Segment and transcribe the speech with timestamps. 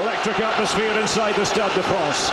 [0.00, 2.32] Electric atmosphere inside the Stade de France.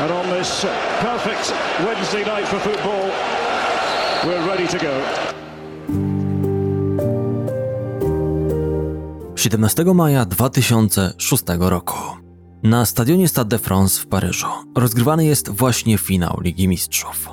[0.00, 0.64] And on this
[1.00, 1.52] perfect
[1.84, 3.10] Wednesday night for football,
[4.24, 5.02] we're ready to go.
[9.36, 11.98] 17 maja 2006 roku
[12.62, 14.46] na stadionie Stade de France w Paryżu
[14.76, 17.28] rozgrywany jest właśnie finał Ligi Mistrzów.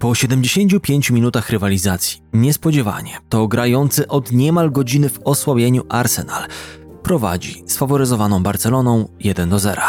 [0.00, 6.42] Po 75 minutach rywalizacji, niespodziewanie, to grający od niemal godziny w osłabieniu Arsenal
[7.02, 9.82] prowadzi sfaworyzowaną Barceloną 1 do 0.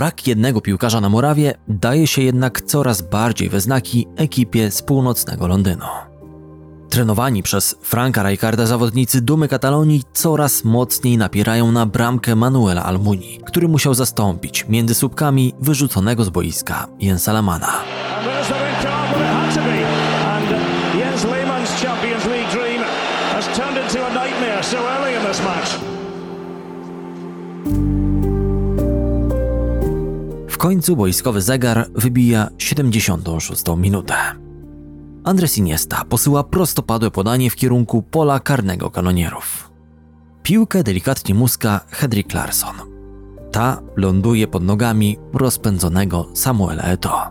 [0.00, 5.46] Brak jednego piłkarza na murawie daje się jednak coraz bardziej we znaki ekipie z północnego
[5.46, 5.84] Londynu.
[6.90, 13.68] Trenowani przez Franka Rijkaarda zawodnicy Dumy Katalonii coraz mocniej napierają na bramkę Manuela Almuni, który
[13.68, 17.72] musiał zastąpić między słupkami wyrzuconego z boiska Jensa Lamana.
[30.60, 34.14] Końcu boiskowy zegar wybija 76 minutę.
[35.24, 39.70] Andres Iniesta posyła prostopadłe podanie w kierunku pola karnego kanonierów.
[40.42, 42.74] Piłkę delikatnie muska Hedrick Larsson.
[43.52, 47.30] Ta ląduje pod nogami rozpędzonego Samuela Eto.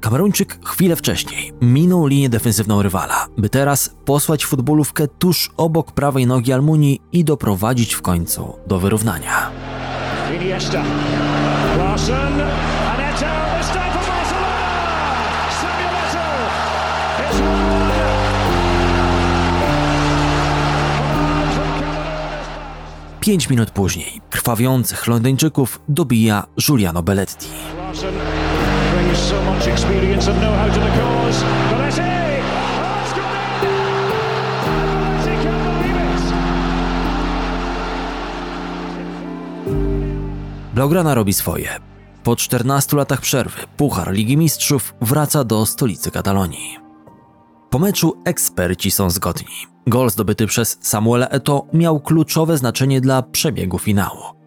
[0.00, 6.52] Kameruńczyk chwilę wcześniej minął linię defensywną rywala, by teraz posłać futbolówkę tuż obok prawej nogi
[6.52, 9.50] Almunii i doprowadzić w końcu do wyrównania.
[10.40, 10.82] Iniesta.
[11.92, 13.58] And Eto.
[13.60, 14.64] It's time for Barcelona.
[15.60, 16.24] Samuel Eto.
[17.22, 17.38] It's
[23.20, 27.48] Pięć minut później krwawiących Londyńczyków dobija Giuliano Belletti.
[27.76, 28.14] Larsen
[28.94, 31.44] brings so much experience and know-how to the cause.
[31.70, 32.21] Belletti!
[40.82, 41.68] Blaugrana robi swoje.
[42.22, 46.78] Po 14 latach przerwy Puchar Ligi Mistrzów wraca do stolicy Katalonii.
[47.70, 49.54] Po meczu eksperci są zgodni.
[49.86, 54.41] Gol zdobyty przez Samuela Eto miał kluczowe znaczenie dla przebiegu finału.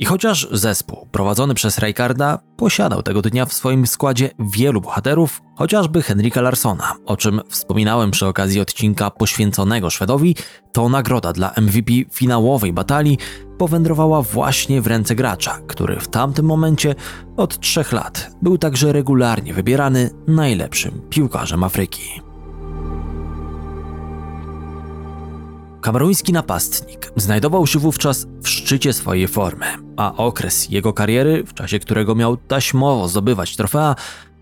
[0.00, 6.02] I chociaż zespół prowadzony przez Rijkaarda posiadał tego dnia w swoim składzie wielu bohaterów, chociażby
[6.02, 10.36] Henrika Larsona, o czym wspominałem przy okazji odcinka poświęconego Szwedowi,
[10.72, 13.18] to nagroda dla MVP finałowej batalii
[13.58, 16.94] powędrowała właśnie w ręce gracza, który w tamtym momencie
[17.36, 22.29] od trzech lat był także regularnie wybierany najlepszym piłkarzem Afryki.
[25.80, 31.78] Kameruński napastnik znajdował się wówczas w szczycie swojej formy, a okres jego kariery, w czasie
[31.78, 33.94] którego miał taśmowo zdobywać trofea,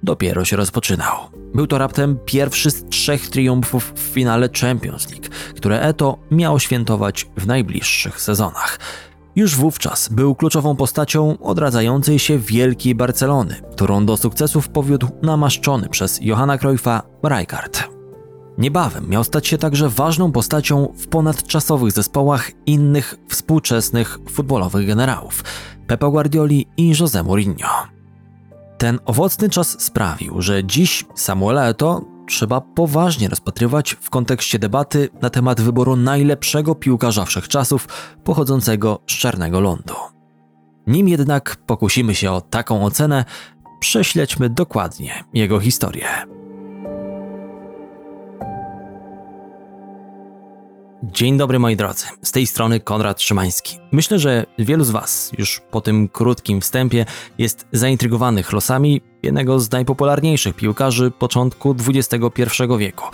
[0.03, 1.17] dopiero się rozpoczynał.
[1.55, 7.27] Był to raptem pierwszy z trzech triumfów w finale Champions League, które Eto miało świętować
[7.37, 8.79] w najbliższych sezonach.
[9.37, 16.19] Już wówczas był kluczową postacią odradzającej się wielkiej Barcelony, którą do sukcesów powiódł namaszczony przez
[16.23, 17.98] Johanna Cruyffa Rijkaard.
[18.59, 25.45] Niebawem miał stać się także ważną postacią w ponadczasowych zespołach innych współczesnych futbolowych generałów
[25.87, 27.69] Pepe Guardioli i José Mourinho.
[28.79, 35.31] Ten owocny czas sprawił, że dziś Samuela Eto trzeba poważnie rozpatrywać w kontekście debaty na
[35.31, 37.89] temat wyboru najlepszego piłkarza wszechczasów
[38.25, 39.95] pochodzącego z Czarnego Lądu.
[40.87, 43.25] Nim jednak pokusimy się o taką ocenę,
[43.81, 46.38] prześledźmy dokładnie jego historię.
[51.03, 53.79] Dzień dobry moi drodzy, z tej strony Konrad Szymański.
[53.93, 57.07] Myślę, że wielu z Was już po tym krótkim wstępie
[57.39, 62.43] jest zaintrygowanych losami jednego z najpopularniejszych piłkarzy początku XXI
[62.79, 63.05] wieku.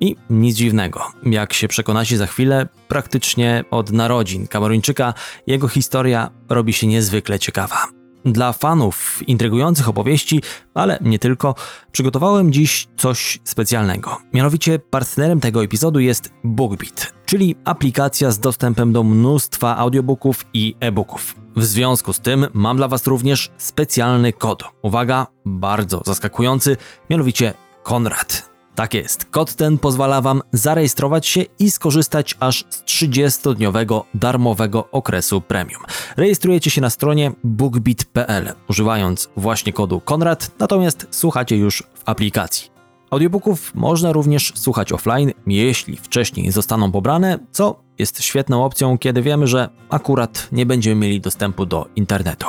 [0.00, 5.14] I nic dziwnego, jak się przekonacie za chwilę, praktycznie od narodzin Kameruńczyka
[5.46, 7.86] jego historia robi się niezwykle ciekawa.
[8.24, 10.42] Dla fanów intrygujących opowieści,
[10.74, 11.54] ale nie tylko,
[11.92, 14.18] przygotowałem dziś coś specjalnego.
[14.32, 21.34] Mianowicie partnerem tego epizodu jest BookBeat, czyli aplikacja z dostępem do mnóstwa audiobooków i e-booków.
[21.56, 24.64] W związku z tym mam dla Was również specjalny kod.
[24.82, 26.76] Uwaga, bardzo zaskakujący,
[27.10, 28.50] mianowicie Konrad.
[28.74, 29.24] Tak jest.
[29.24, 35.82] Kod ten pozwala Wam zarejestrować się i skorzystać aż z 30-dniowego darmowego okresu premium.
[36.16, 42.71] Rejestrujecie się na stronie bookbit.pl używając właśnie kodu Konrad, natomiast słuchacie już w aplikacji.
[43.12, 49.46] Audiobooków można również słuchać offline, jeśli wcześniej zostaną pobrane, co jest świetną opcją, kiedy wiemy,
[49.46, 52.46] że akurat nie będziemy mieli dostępu do internetu.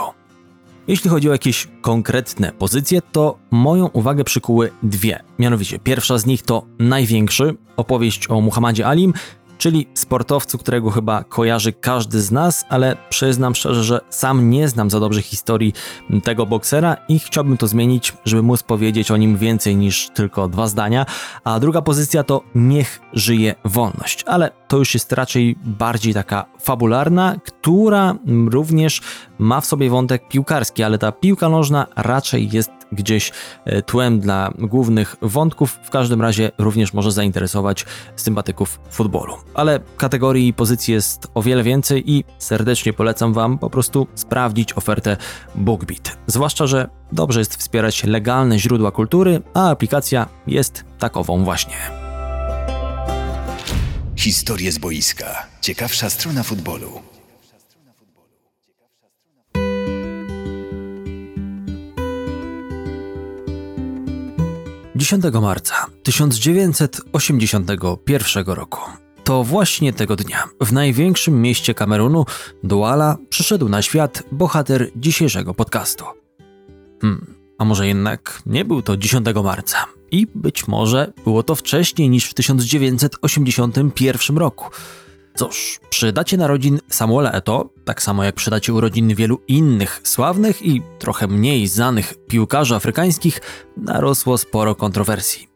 [0.87, 5.23] Jeśli chodzi o jakieś konkretne pozycje, to moją uwagę przykuły dwie.
[5.39, 9.13] Mianowicie pierwsza z nich to największy, opowieść o Muhammadzie Alim,
[9.63, 14.89] czyli sportowcu, którego chyba kojarzy każdy z nas, ale przyznam szczerze, że sam nie znam
[14.89, 15.73] za dobrze historii
[16.23, 20.67] tego boksera i chciałbym to zmienić, żeby móc powiedzieć o nim więcej niż tylko dwa
[20.67, 21.05] zdania.
[21.43, 27.35] A druga pozycja to Niech żyje wolność, ale to już jest raczej bardziej taka fabularna,
[27.45, 28.15] która
[28.51, 29.01] również
[29.37, 33.31] ma w sobie wątek piłkarski, ale ta piłka nożna raczej jest gdzieś
[33.65, 35.79] e, tłem dla głównych wątków.
[35.83, 37.85] W każdym razie również może zainteresować
[38.15, 39.33] sympatyków futbolu.
[39.53, 44.73] Ale kategorii i pozycji jest o wiele więcej i serdecznie polecam Wam po prostu sprawdzić
[44.73, 45.17] ofertę
[45.55, 46.17] BookBeat.
[46.27, 52.02] Zwłaszcza, że dobrze jest wspierać legalne źródła kultury, a aplikacja jest takową właśnie.
[54.23, 55.47] Historie z boiska.
[55.61, 57.01] Ciekawsza strona futbolu.
[64.95, 68.79] 10 marca 1981 roku.
[69.23, 72.25] To właśnie tego dnia w największym mieście Kamerunu,
[72.63, 76.05] Douala, przyszedł na świat bohater dzisiejszego podcastu.
[77.01, 82.09] Hmm, a może jednak nie był to 10 marca i być może było to wcześniej
[82.09, 84.65] niż w 1981 roku.
[85.35, 90.65] Cóż, przy dacie narodzin Samuela Eto, tak samo jak przy dacie urodzin wielu innych sławnych
[90.65, 93.41] i trochę mniej znanych piłkarzy afrykańskich,
[93.77, 95.47] narosło sporo kontrowersji.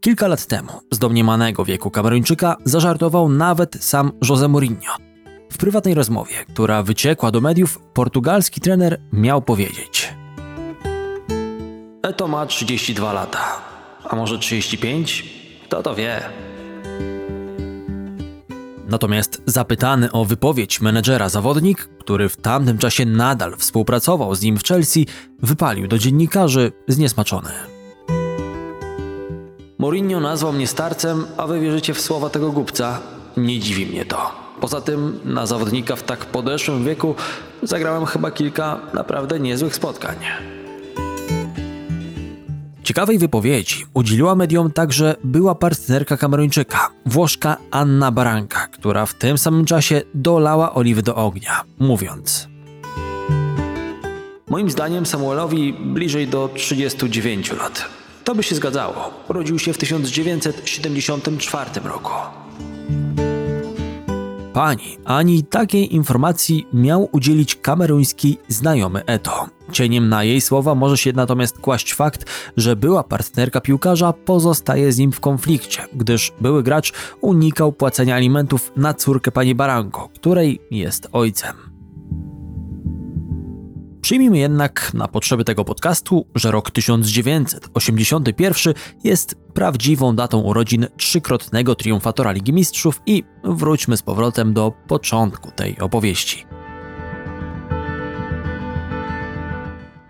[0.00, 4.96] Kilka lat temu z domniemanego wieku Kameruńczyka zażartował nawet sam José Mourinho.
[5.52, 10.14] W prywatnej rozmowie, która wyciekła do mediów, portugalski trener miał powiedzieć:
[12.02, 13.73] Eto ma 32 lata,
[14.10, 15.24] a może 35?
[15.64, 16.22] Kto to wie?
[18.88, 24.64] Natomiast zapytany o wypowiedź menedżera zawodnik, który w tamtym czasie nadal współpracował z nim w
[24.64, 25.06] Chelsea,
[25.42, 27.50] wypalił do dziennikarzy zniesmaczony.
[29.78, 33.00] Mourinho nazwał mnie starcem, a wy wierzycie w słowa tego głupca?
[33.36, 34.32] Nie dziwi mnie to.
[34.60, 37.14] Poza tym na zawodnika w tak podeszłym wieku
[37.62, 40.16] zagrałem chyba kilka naprawdę niezłych spotkań.
[42.84, 49.64] Ciekawej wypowiedzi udzieliła mediom także była partnerka Kameruńczyka, Włoszka Anna Baranka, która w tym samym
[49.64, 52.48] czasie dolała oliwy do ognia, mówiąc
[54.48, 57.84] Moim zdaniem Samuelowi bliżej do 39 lat.
[58.24, 59.10] To by się zgadzało.
[59.28, 62.12] Urodził się w 1974 roku.
[64.52, 69.48] Pani ani takiej informacji miał udzielić kameruński znajomy Eto.
[69.72, 72.24] Cieniem na jej słowa może się natomiast kłaść fakt,
[72.56, 78.72] że była partnerka piłkarza pozostaje z nim w konflikcie, gdyż były gracz unikał płacenia alimentów
[78.76, 81.74] na córkę pani Baranko, której jest ojcem.
[84.04, 88.74] Przyjmijmy jednak na potrzeby tego podcastu, że rok 1981
[89.04, 95.78] jest prawdziwą datą urodzin trzykrotnego triumfatora Ligi Mistrzów i wróćmy z powrotem do początku tej
[95.78, 96.46] opowieści.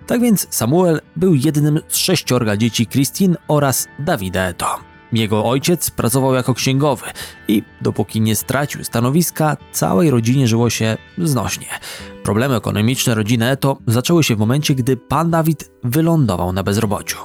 [0.06, 4.66] Tak więc Samuel był jednym z sześciorga dzieci Christine oraz Davida Eto.
[5.12, 7.06] Jego ojciec pracował jako księgowy
[7.48, 11.67] i dopóki nie stracił stanowiska, całej rodzinie żyło się znośnie.
[12.22, 17.19] Problemy ekonomiczne rodziny Eto zaczęły się w momencie, gdy pan Dawid wylądował na bezrobociu.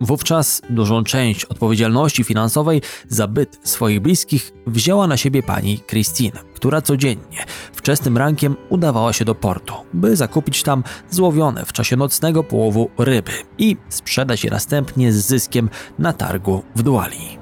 [0.00, 6.82] Wówczas dużą część odpowiedzialności finansowej za byt swoich bliskich wzięła na siebie pani Christine, która
[6.82, 12.90] codziennie, wczesnym rankiem udawała się do portu, by zakupić tam złowione w czasie nocnego połowu
[12.98, 17.38] ryby i sprzedać je następnie z zyskiem na targu w Duali.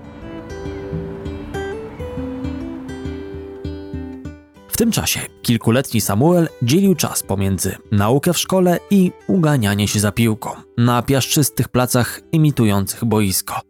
[4.68, 10.12] W tym czasie kilkuletni Samuel dzielił czas pomiędzy naukę w szkole i uganianie się za
[10.12, 13.60] piłką na piaszczystych placach imitujących boisko.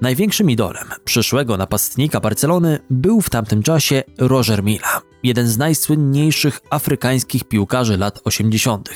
[0.00, 7.44] Największym idolem przyszłego napastnika Barcelony był w tamtym czasie Roger Mila, jeden z najsłynniejszych afrykańskich
[7.44, 8.88] piłkarzy lat 80.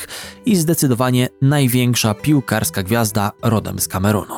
[0.47, 4.35] i zdecydowanie największa piłkarska gwiazda rodem z Kamerunu.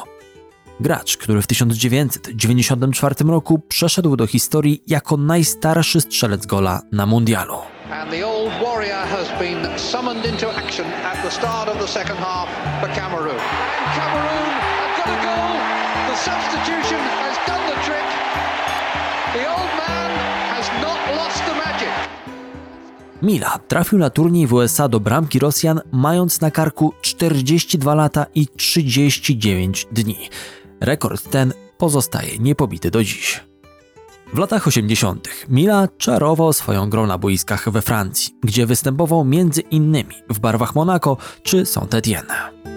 [0.81, 7.59] Gracz, który w 1994 roku przeszedł do historii jako najstarszy strzelec gola na mundialu.
[7.91, 8.47] And the old.
[16.25, 18.09] Substitution has done the trick.
[19.33, 20.11] The old man
[20.55, 21.95] has not lost the magic.
[23.23, 28.47] Mila trafił na turniej w USA do bramki Rosjan, mając na karku 42 lata i
[28.47, 30.29] 39 dni.
[30.81, 33.45] Rekord ten pozostaje niepobity do dziś.
[34.35, 35.29] W latach 80.
[35.49, 41.17] Mila czarował swoją grą na boiskach we Francji, gdzie występował między innymi w barwach Monaco
[41.43, 42.76] czy Saint-Étienne.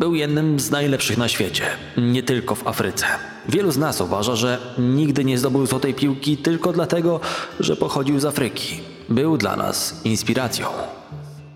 [0.00, 1.64] Był jednym z najlepszych na świecie,
[1.96, 3.06] nie tylko w Afryce.
[3.48, 7.20] Wielu z nas uważa, że nigdy nie zdobył złotej piłki tylko dlatego,
[7.60, 8.80] że pochodził z Afryki.
[9.08, 10.66] Był dla nas inspiracją.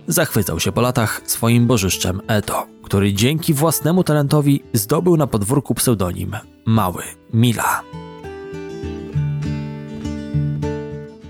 [0.06, 6.36] Zachwycał się po latach swoim bożyszczem Eto, który dzięki własnemu talentowi zdobył na podwórku pseudonim
[6.64, 7.80] Mały Mila.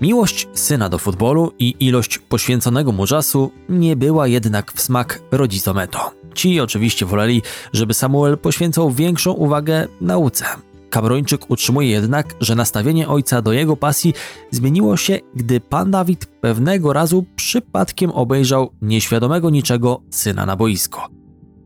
[0.01, 5.79] Miłość syna do futbolu i ilość poświęconego mu czasu nie była jednak w smak rodzicom
[5.79, 6.24] Eto.
[6.35, 7.41] Ci oczywiście woleli,
[7.73, 10.45] żeby Samuel poświęcał większą uwagę nauce.
[10.89, 14.13] Kameruńczyk utrzymuje jednak, że nastawienie ojca do jego pasji
[14.51, 21.07] zmieniło się, gdy pan Dawid pewnego razu przypadkiem obejrzał nieświadomego niczego syna na boisko.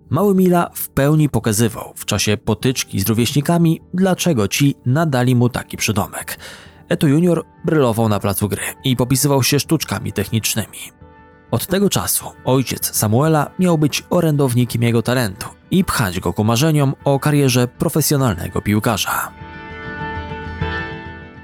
[0.10, 5.78] Mały Mila w pełni pokazywał w czasie potyczki z rówieśnikami, dlaczego ci nadali mu taki
[5.78, 6.40] przydomek.
[6.90, 10.99] Eto Junior brylował na placu gry i popisywał się sztuczkami technicznymi.
[11.52, 16.94] Od tego czasu ojciec Samuela miał być orędownikiem jego talentu i pchać go ku marzeniom
[17.04, 19.32] o karierze profesjonalnego piłkarza.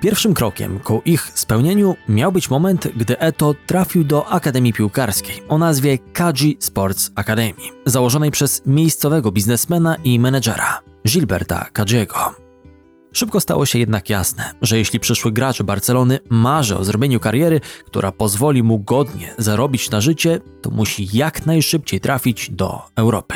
[0.01, 5.57] Pierwszym krokiem ku ich spełnieniu miał być moment, gdy Eto trafił do Akademii Piłkarskiej o
[5.57, 12.44] nazwie Kaji Sports Academy, założonej przez miejscowego biznesmena i menedżera Gilberta Kajiego.
[13.15, 18.11] Szybko stało się jednak jasne, że jeśli przyszły gracz Barcelony marzy o zrobieniu kariery, która
[18.11, 23.35] pozwoli mu godnie zarobić na życie, to musi jak najszybciej trafić do Europy.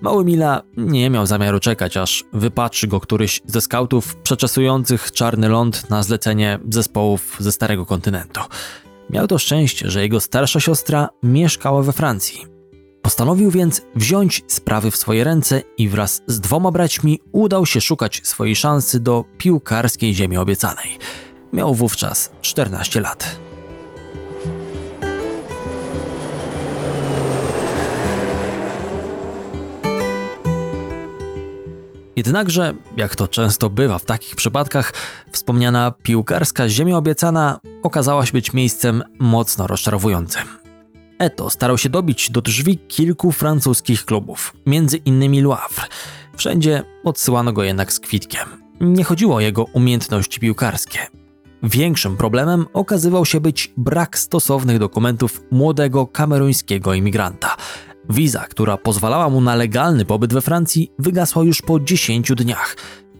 [0.00, 5.90] Mały Mila nie miał zamiaru czekać, aż wypatrzy go któryś ze skautów przeczesujących czarny ląd
[5.90, 8.40] na zlecenie zespołów ze Starego Kontynentu.
[9.10, 12.51] Miał to szczęście, że jego starsza siostra mieszkała we Francji.
[13.02, 18.20] Postanowił więc wziąć sprawy w swoje ręce i wraz z dwoma braćmi udał się szukać
[18.24, 20.98] swojej szansy do piłkarskiej ziemi obiecanej.
[21.52, 23.36] Miał wówczas 14 lat.
[32.16, 34.92] Jednakże, jak to często bywa w takich przypadkach,
[35.32, 40.61] wspomniana piłkarska ziemia obiecana okazała się być miejscem mocno rozczarowującym.
[41.22, 45.84] Eto starał się dobić do drzwi kilku francuskich klubów, między innymi Louvre.
[46.36, 48.48] Wszędzie odsyłano go jednak z kwitkiem.
[48.80, 50.98] Nie chodziło o jego umiejętności piłkarskie.
[51.62, 57.56] Większym problemem okazywał się być brak stosownych dokumentów młodego kameruńskiego imigranta.
[58.10, 62.76] Wiza, która pozwalała mu na legalny pobyt we Francji, wygasła już po 10 dniach.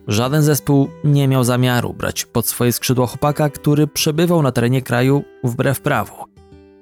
[0.08, 5.24] Żaden zespół nie miał zamiaru brać pod swoje skrzydła chłopaka, który przebywał na terenie kraju
[5.44, 6.31] wbrew prawu.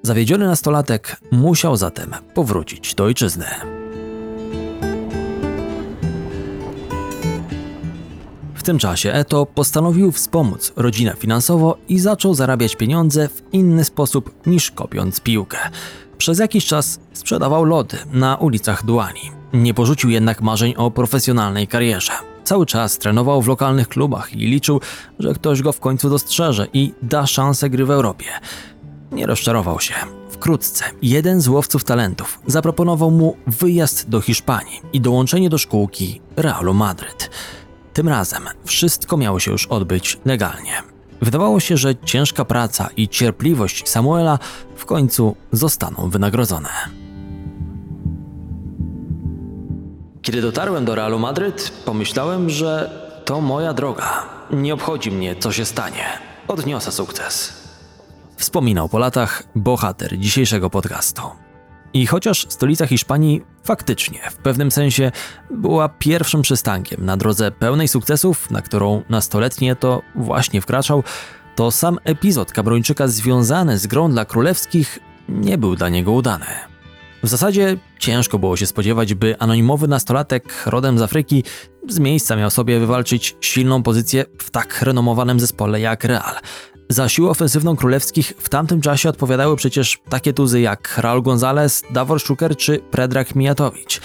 [0.02, 3.46] Zawiedziony nastolatek musiał zatem powrócić do ojczyzny.
[8.54, 14.46] W tym czasie Eto postanowił wspomóc rodzinę finansowo i zaczął zarabiać pieniądze w inny sposób
[14.46, 15.58] niż kopiąc piłkę.
[16.18, 19.30] Przez jakiś czas sprzedawał lody na ulicach Duani.
[19.52, 22.12] Nie porzucił jednak marzeń o profesjonalnej karierze.
[22.44, 24.80] Cały czas trenował w lokalnych klubach i liczył,
[25.18, 28.26] że ktoś go w końcu dostrzeże i da szansę gry w Europie.
[29.12, 29.94] Nie rozczarował się.
[30.30, 36.74] Wkrótce jeden z łowców talentów zaproponował mu wyjazd do Hiszpanii i dołączenie do szkółki Realu
[36.74, 37.30] Madryt.
[37.92, 40.72] Tym razem wszystko miało się już odbyć legalnie.
[41.22, 44.38] Wydawało się, że ciężka praca i cierpliwość Samuela
[44.76, 46.68] w końcu zostaną wynagrodzone.
[50.22, 52.90] Kiedy dotarłem do Realu Madryt, pomyślałem, że
[53.24, 54.26] to moja droga.
[54.50, 56.04] Nie obchodzi mnie, co się stanie.
[56.48, 57.59] Odniosę sukces.
[58.40, 61.22] Wspominał po latach bohater dzisiejszego podcastu.
[61.92, 65.12] I chociaż stolica Hiszpanii faktycznie w pewnym sensie
[65.50, 71.04] była pierwszym przystankiem na drodze pełnej sukcesów, na którą nastoletnie to właśnie wkraczał,
[71.56, 76.46] to sam epizod Kabrończyka związany z grą dla królewskich nie był dla niego udany.
[77.22, 81.44] W zasadzie ciężko było się spodziewać, by anonimowy nastolatek rodem z Afryki
[81.88, 86.34] z miejsca miał sobie wywalczyć silną pozycję w tak renomowanym zespole jak Real.
[86.90, 92.20] Za siłę ofensywną królewskich w tamtym czasie odpowiadały przecież takie tuzy jak Raul González, Davor
[92.20, 94.00] Szuker czy Predrag Mijatowicz.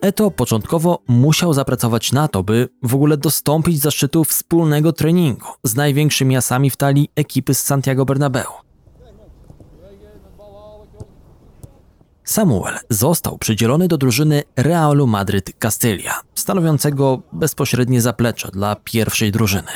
[0.00, 6.36] Eto początkowo musiał zapracować na to, by w ogóle dostąpić zaszczytu wspólnego treningu z największymi
[6.36, 8.52] asami w talii ekipy z Santiago Bernabeu.
[12.24, 19.72] Samuel został przydzielony do drużyny Realu Madryt Castilla, stanowiącego bezpośrednie zaplecze dla pierwszej drużyny.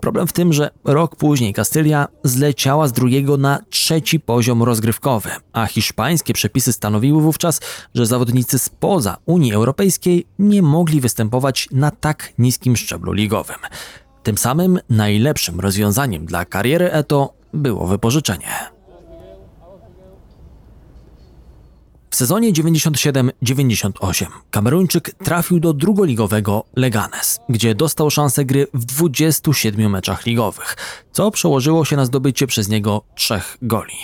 [0.00, 5.66] Problem w tym, że rok później Kastylia zleciała z drugiego na trzeci poziom rozgrywkowy, a
[5.66, 7.60] hiszpańskie przepisy stanowiły wówczas,
[7.94, 13.58] że zawodnicy spoza Unii Europejskiej nie mogli występować na tak niskim szczeblu ligowym.
[14.22, 18.77] Tym samym najlepszym rozwiązaniem dla kariery Eto było wypożyczenie.
[22.10, 30.26] W sezonie 97-98 Kameruńczyk trafił do drugoligowego Leganes, gdzie dostał szansę gry w 27 meczach
[30.26, 30.76] ligowych,
[31.12, 33.94] co przełożyło się na zdobycie przez niego trzech goli.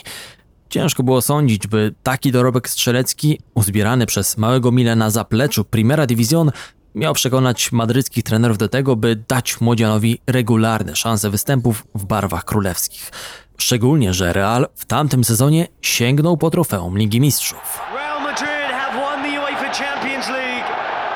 [0.68, 6.50] Ciężko było sądzić, by taki dorobek strzelecki, uzbierany przez małego Mile na zapleczu Primera Division,
[6.94, 13.11] miał przekonać madryckich trenerów do tego, by dać młodzianowi regularne szanse występów w barwach królewskich.
[13.58, 17.80] Szczególnie, że Real w tamtym sezonie sięgnął po trofeum Ligi Mistrzów.
[17.94, 20.68] Real Madrid have won the UEFA Champions League,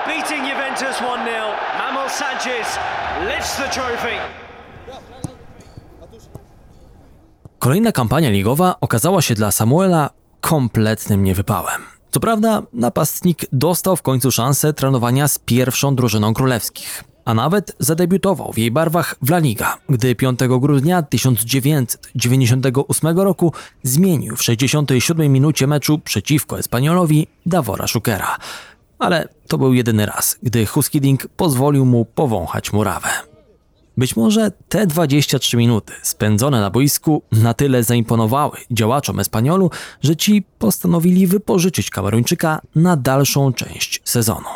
[0.06, 1.04] beating Juventus 1-0.
[1.78, 2.78] Mamel Sanchez
[3.28, 4.14] lifts the trophy.
[7.58, 11.82] Kolejna kampania ligowa okazała się dla Samuela kompletnym niewypałem.
[12.10, 18.52] Co prawda, napastnik dostał w końcu szansę trenowania z pierwszą drużyną królewskich a nawet zadebiutował
[18.52, 25.66] w jej barwach w La Liga, gdy 5 grudnia 1998 roku zmienił w 67 minucie
[25.66, 28.36] meczu przeciwko Espaniolowi Davora Szukera.
[28.98, 33.08] Ale to był jedyny raz, gdy Huskiding pozwolił mu powąchać murawę.
[33.96, 39.70] Być może te 23 minuty spędzone na boisku na tyle zaimponowały działaczom Espaniolu,
[40.02, 44.48] że ci postanowili wypożyczyć Kameruńczyka na dalszą część sezonu.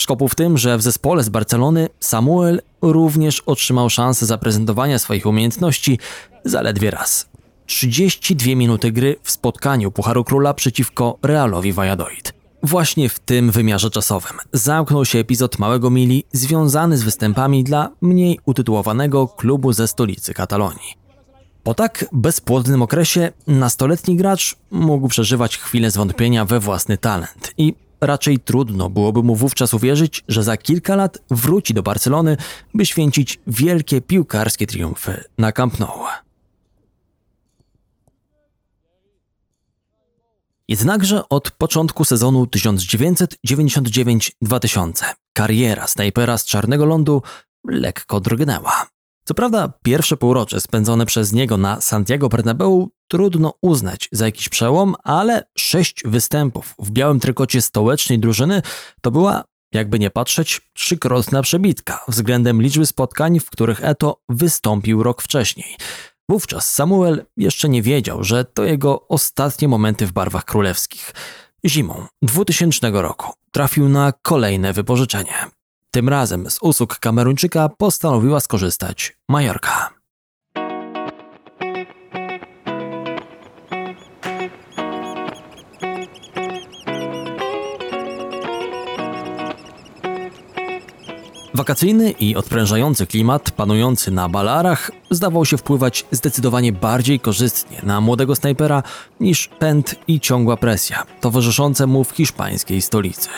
[0.00, 5.98] Szkopu w tym, że w zespole z Barcelony Samuel również otrzymał szansę zaprezentowania swoich umiejętności
[6.44, 7.28] zaledwie raz.
[7.66, 12.32] 32 minuty gry w spotkaniu Pucharu Króla przeciwko Realowi Valladolid.
[12.62, 18.38] Właśnie w tym wymiarze czasowym zamknął się epizod Małego Mili związany z występami dla mniej
[18.46, 20.94] utytułowanego klubu ze stolicy Katalonii.
[21.62, 28.38] Po tak bezpłodnym okresie nastoletni gracz mógł przeżywać chwilę zwątpienia we własny talent i Raczej
[28.38, 32.36] trudno byłoby mu wówczas uwierzyć, że za kilka lat wróci do Barcelony,
[32.74, 36.04] by święcić wielkie piłkarskie triumfy na Camp Nou.
[40.68, 47.22] Jednakże od początku sezonu 1999-2000 kariera snajpera z Czarnego Lądu
[47.64, 48.86] lekko drgnęła.
[49.30, 54.94] Co prawda, pierwsze półrocze spędzone przez niego na Santiago Bernabeu trudno uznać za jakiś przełom,
[55.04, 58.62] ale sześć występów w białym trykocie stołecznej drużyny
[59.00, 65.22] to była, jakby nie patrzeć, trzykrotna przebitka względem liczby spotkań, w których Eto wystąpił rok
[65.22, 65.76] wcześniej.
[66.30, 71.14] Wówczas Samuel jeszcze nie wiedział, że to jego ostatnie momenty w barwach królewskich.
[71.66, 75.59] Zimą 2000 roku trafił na kolejne wypożyczenie.
[75.92, 79.90] Tym razem z usług Kameruńczyka postanowiła skorzystać Majorka.
[91.54, 98.36] Wakacyjny i odprężający klimat panujący na Balarach zdawał się wpływać zdecydowanie bardziej korzystnie na młodego
[98.36, 98.82] snajpera
[99.20, 103.28] niż pęd i ciągła presja towarzyszące mu w hiszpańskiej stolicy.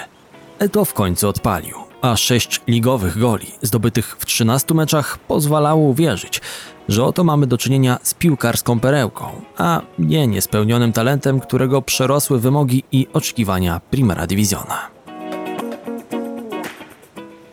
[0.72, 6.40] To w końcu odpalił a sześć ligowych goli zdobytych w 13 meczach pozwalało uwierzyć,
[6.88, 9.26] że oto mamy do czynienia z piłkarską perełką,
[9.58, 15.01] a nie niespełnionym talentem, którego przerosły wymogi i oczekiwania Primera Divisiona.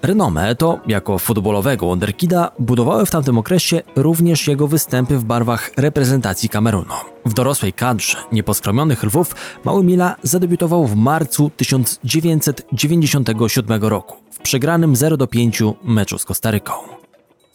[0.02, 6.50] Renomę to, jako futbolowego wonderkida, budowały w tamtym okresie również jego występy w barwach reprezentacji
[6.50, 6.94] Kamerunu.
[7.26, 9.36] W dorosłej kadrze nieposkromionych lwów
[9.66, 16.74] Mały Mila zadebiutował w marcu 1997 roku w przegranym 0-5 meczu z Kostaryką.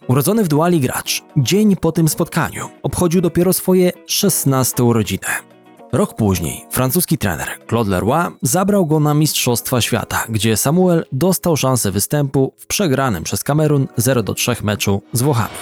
[0.09, 5.54] Urodzony w duali gracz, dzień po tym spotkaniu obchodził dopiero swoje 16 urodziny.
[5.95, 11.91] Rok później francuski trener Claude Leroy zabrał go na Mistrzostwa Świata, gdzie Samuel dostał szansę
[11.91, 15.55] występu w przegranym przez Kamerun 0-3 meczu z Włochami.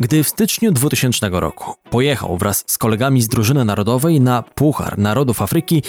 [0.00, 5.42] Gdy w styczniu 2000 roku pojechał wraz z kolegami z drużyny narodowej na Puchar Narodów
[5.42, 5.82] Afryki,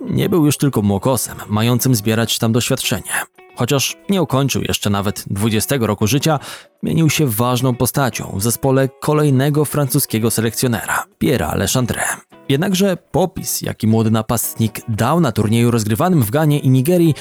[0.00, 3.12] nie był już tylko młokosem, mającym zbierać tam doświadczenie.
[3.56, 6.38] Chociaż nie ukończył jeszcze nawet 20 roku życia,
[6.82, 12.02] mienił się ważną postacią w zespole kolejnego francuskiego selekcjonera, Pierre'a Lechandre.
[12.48, 17.14] Jednakże popis, jaki młody napastnik dał na turnieju rozgrywanym w Ganie i Nigerii,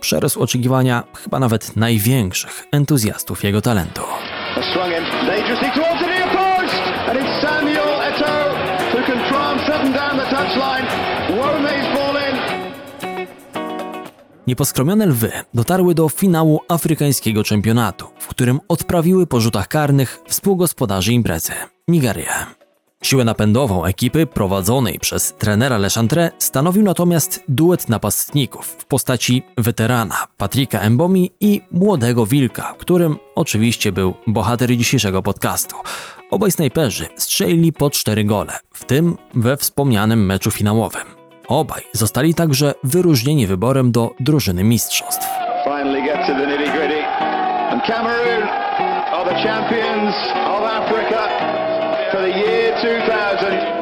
[0.00, 4.02] przerósł oczekiwania chyba nawet największych entuzjastów jego talentu.
[7.40, 8.38] Samuel Eto'o
[8.92, 11.08] who can try and down the touchline.
[11.30, 11.87] In.
[14.48, 21.52] Nieposkromione lwy dotarły do finału afrykańskiego czempionatu, w którym odprawiły po rzutach karnych współgospodarzy imprezy
[21.88, 22.46] Nigeria.
[23.02, 30.80] Siłę napędową ekipy prowadzonej przez trenera Lechantre stanowił natomiast duet napastników w postaci weterana Patricka
[30.80, 35.76] Embomi i młodego Wilka, którym oczywiście był bohater dzisiejszego podcastu.
[36.30, 41.17] Obaj snajperzy strzelili po cztery gole, w tym we wspomnianym meczu finałowym.
[41.48, 45.26] Obaj zostali także wyróżnieni wyborem do drużyny mistrzostw.
[47.86, 48.42] Cameroon
[49.12, 50.14] are the champions
[50.46, 51.28] of Africa
[52.12, 53.78] for the year 2000.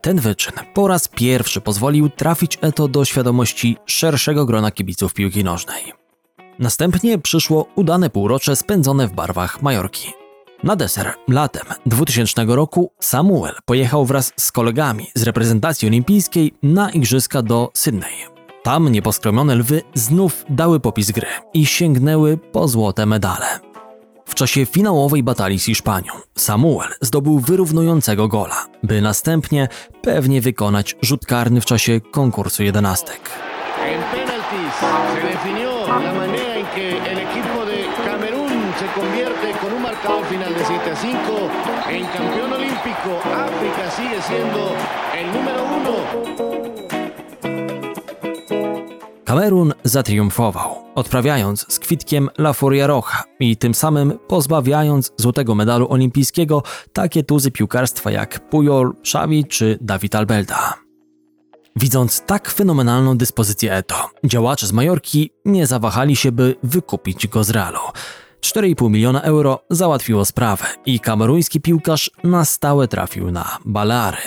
[0.00, 5.92] Ten wyczyn po raz pierwszy pozwolił trafić Eto do świadomości szerszego grona kibiców piłki nożnej.
[6.58, 10.27] Następnie przyszło udane półrocze spędzone w barwach Majorki.
[10.62, 17.42] Na deser latem 2000 roku Samuel pojechał wraz z kolegami z reprezentacji olimpijskiej na igrzyska
[17.42, 18.14] do Sydney.
[18.62, 23.46] Tam nieposkromione lwy znów dały popis gry i sięgnęły po złote medale.
[24.26, 29.68] W czasie finałowej batalii z Hiszpanią Samuel zdobył wyrównującego gola, by następnie
[30.02, 33.30] pewnie wykonać rzut karny w czasie konkursu jedenastek.
[44.28, 44.60] Siendo
[45.18, 45.94] el número uno.
[49.24, 56.62] Kamerun zatriumfował, odprawiając z kwitkiem La Furia Roja i tym samym pozbawiając złotego medalu olimpijskiego
[56.92, 60.74] takie tuzy piłkarstwa jak Pujol, Xavi czy David Albelda.
[61.76, 67.50] Widząc tak fenomenalną dyspozycję Eto, działacze z Majorki nie zawahali się, by wykupić go z
[67.50, 67.80] Realu.
[68.40, 74.22] 4,5 miliona euro załatwiło sprawę i kameruński piłkarz na stałe trafił na Baleary.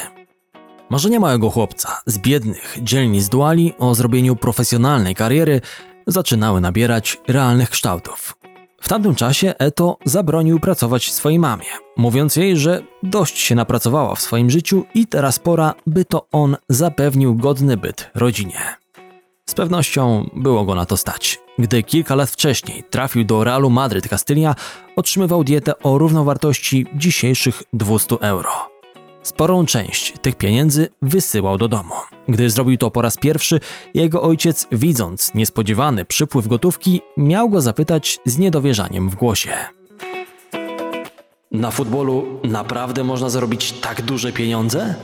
[0.89, 5.61] Marzenia małego chłopca z biednych dzielnic duali o zrobieniu profesjonalnej kariery
[6.07, 8.37] zaczynały nabierać realnych kształtów.
[8.81, 11.65] W tamtym czasie Eto zabronił pracować swojej mamie,
[11.97, 16.57] mówiąc jej, że dość się napracowała w swoim życiu i teraz pora, by to on
[16.69, 18.80] zapewnił godny byt rodzinie.
[19.49, 21.39] Z pewnością było go na to stać.
[21.59, 24.55] Gdy kilka lat wcześniej trafił do Realu Madryt Castylia,
[24.95, 28.49] otrzymywał dietę o równowartości dzisiejszych 200 euro.
[29.23, 31.93] Sporą część tych pieniędzy wysyłał do domu.
[32.27, 33.59] Gdy zrobił to po raz pierwszy,
[33.93, 39.51] jego ojciec, widząc niespodziewany przypływ gotówki, miał go zapytać z niedowierzaniem w głosie.
[41.51, 44.95] Na futbolu naprawdę można zarobić tak duże pieniądze?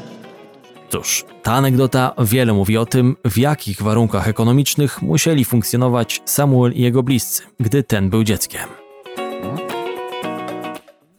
[0.89, 6.81] Cóż, ta anegdota wiele mówi o tym, w jakich warunkach ekonomicznych musieli funkcjonować Samuel i
[6.81, 8.69] jego bliscy, gdy ten był dzieckiem.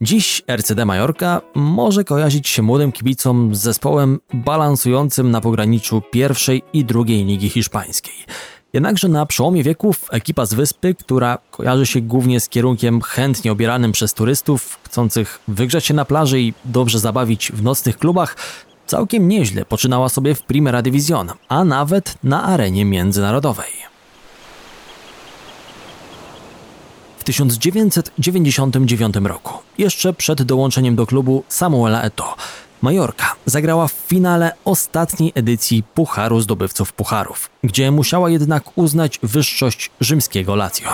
[0.00, 6.84] Dziś RCD Majorka może kojarzyć się młodym kibicom z zespołem balansującym na pograniczu pierwszej i
[6.84, 8.14] drugiej ligi hiszpańskiej.
[8.72, 13.92] Jednakże na przełomie wieków ekipa z wyspy, która kojarzy się głównie z kierunkiem chętnie obieranym
[13.92, 18.36] przez turystów, chcących wygrzać się na plaży i dobrze zabawić w nocnych klubach,
[18.88, 23.88] całkiem nieźle poczynała sobie w Primera Division, a nawet na arenie międzynarodowej.
[27.24, 32.34] 1999 roku, jeszcze przed dołączeniem do klubu Samuela Eto.
[32.82, 40.56] Majorka zagrała w finale ostatniej edycji Pucharu Zdobywców Pucharów, gdzie musiała jednak uznać wyższość rzymskiego
[40.56, 40.88] Lazio.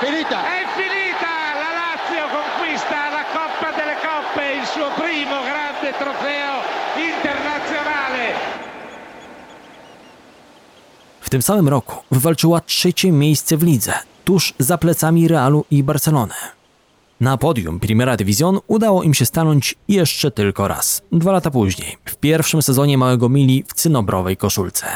[0.00, 0.55] Finita!
[6.26, 6.62] Trofeo
[6.96, 8.34] internazionale.
[11.20, 13.92] W tym samym roku wywalczyła trzecie miejsce w lidze,
[14.24, 16.34] tuż za plecami Realu i Barcelony.
[17.20, 22.16] Na podium Primera Division udało im się stanąć jeszcze tylko raz, dwa lata później, w
[22.16, 24.86] pierwszym sezonie Małego Mili w cynobrowej koszulce.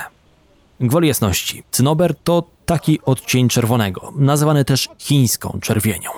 [0.81, 6.11] Gwoli jasności, cynober to taki odcień czerwonego, nazywany też chińską czerwienią.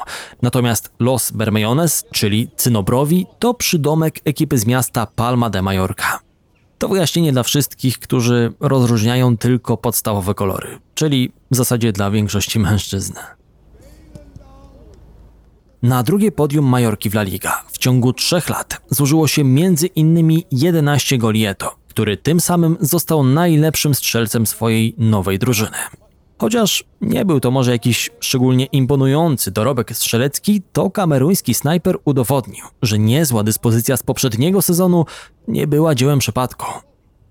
[0.42, 6.18] Natomiast Los Bermejones, czyli cynobrowi, to przydomek ekipy z miasta Palma de Mallorca.
[6.78, 13.14] To wyjaśnienie dla wszystkich, którzy rozróżniają tylko podstawowe kolory, czyli w zasadzie dla większości mężczyzn.
[15.82, 19.42] Na drugie podium Majorki w La Liga w ciągu trzech lat złożyło się
[19.94, 25.76] innymi 11 goli Eto, który tym samym został najlepszym strzelcem swojej nowej drużyny.
[26.38, 32.98] Chociaż nie był to może jakiś szczególnie imponujący dorobek strzelecki, to kameruński snajper udowodnił, że
[32.98, 35.04] niezła dyspozycja z poprzedniego sezonu
[35.48, 36.66] nie była dziełem przypadku.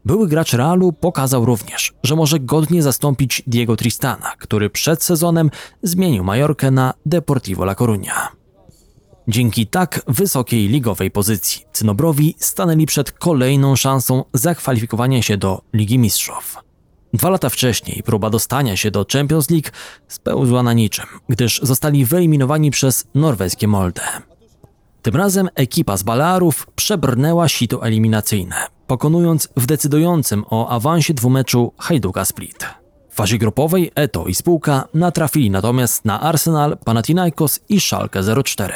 [0.05, 5.49] Były gracz Realu pokazał również, że może godnie zastąpić Diego Tristana, który przed sezonem
[5.83, 8.40] zmienił Majorkę na Deportivo La Coruña.
[9.27, 16.57] Dzięki tak wysokiej ligowej pozycji Cynobrowi stanęli przed kolejną szansą zakwalifikowania się do Ligi Mistrzów.
[17.13, 19.69] Dwa lata wcześniej próba dostania się do Champions League
[20.07, 24.01] spełzła na niczym, gdyż zostali wyeliminowani przez norweskie Molde.
[25.01, 28.55] Tym razem ekipa z Balearów przebrnęła sito eliminacyjne,
[28.87, 32.65] pokonując w decydującym o awansie dwumeczu Hajduka Split.
[33.09, 38.73] W fazie grupowej Eto i spółka natrafili natomiast na Arsenal, Panathinaikos i Schalke 04.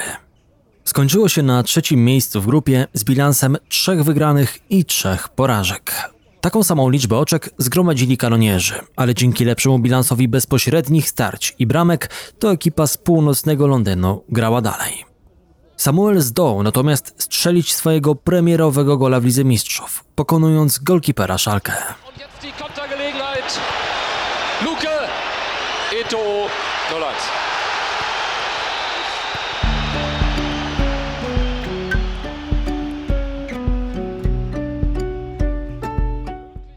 [0.86, 6.10] Skończyło się na trzecim miejscu w grupie z bilansem trzech wygranych i trzech porażek.
[6.42, 12.52] Taką samą liczbę oczek zgromadzili kanonierzy, ale dzięki lepszemu bilansowi bezpośrednich starć i bramek to
[12.52, 15.06] ekipa z północnego Londynu grała dalej.
[15.78, 21.74] Samuel zdołał natomiast strzelić swojego premierowego gola w Lidze Mistrzów, pokonując golkipera Schalke.
[24.66, 24.90] Luke
[26.02, 26.18] Eto
[26.90, 27.06] 0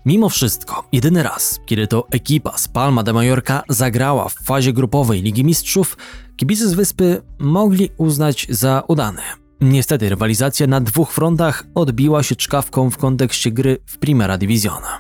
[0.09, 5.23] Mimo wszystko, jedyny raz, kiedy to ekipa z Palma de Mallorca zagrała w fazie grupowej
[5.23, 5.97] Ligi Mistrzów,
[6.37, 9.23] kibice z wyspy mogli uznać za udane.
[9.61, 14.99] Niestety rywalizacja na dwóch frontach odbiła się czkawką w kontekście gry w Primera Divisiona.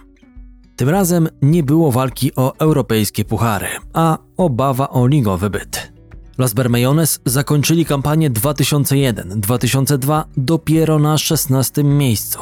[0.76, 5.92] Tym razem nie było walki o europejskie puchary, a obawa o ligowy byt.
[6.38, 12.38] Los Bermejones zakończyli kampanię 2001-2002 dopiero na 16 miejscu,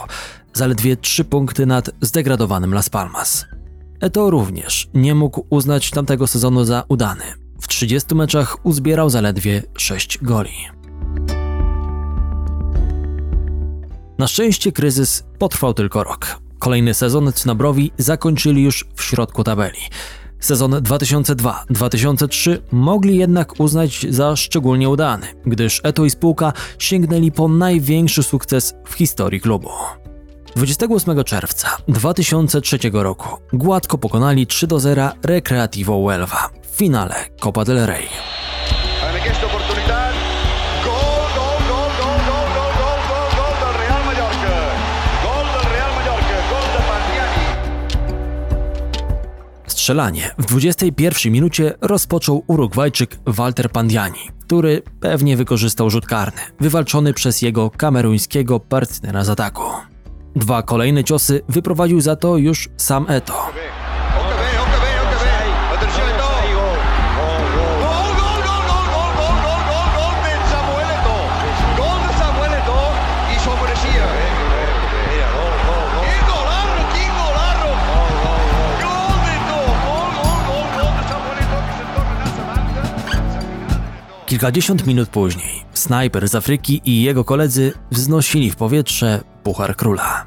[0.57, 3.47] zaledwie 3 punkty nad zdegradowanym Las Palmas.
[4.01, 7.25] Eto również nie mógł uznać tamtego sezonu za udany.
[7.61, 10.55] W 30 meczach uzbierał zaledwie 6 goli.
[14.19, 16.40] Na szczęście kryzys potrwał tylko rok.
[16.59, 19.79] Kolejny sezon Cnobrowi zakończyli już w środku tabeli.
[20.40, 28.23] Sezon 2002-2003 mogli jednak uznać za szczególnie udany, gdyż Eto i spółka sięgnęli po największy
[28.23, 29.69] sukces w historii klubu.
[30.57, 33.29] 28 czerwca 2003 roku.
[33.53, 36.51] Gładko pokonali 3 do 0 Recreativo Huelva.
[36.62, 38.09] W finale Copa del Rey.
[49.66, 50.31] Strzelanie.
[50.38, 57.71] W 21 minucie rozpoczął Urugwajczyk Walter Pandiani, który pewnie wykorzystał rzut karny, wywalczony przez jego
[57.71, 59.96] kameruńskiego partnera z ataku.
[60.37, 63.53] Dwa kolejne ciosy wyprowadził za to już sam Eto.
[84.27, 90.27] Kilkadziesiąt minut później snajper z Afryki i jego koledzy wznosili w powietrze Puchar Króla.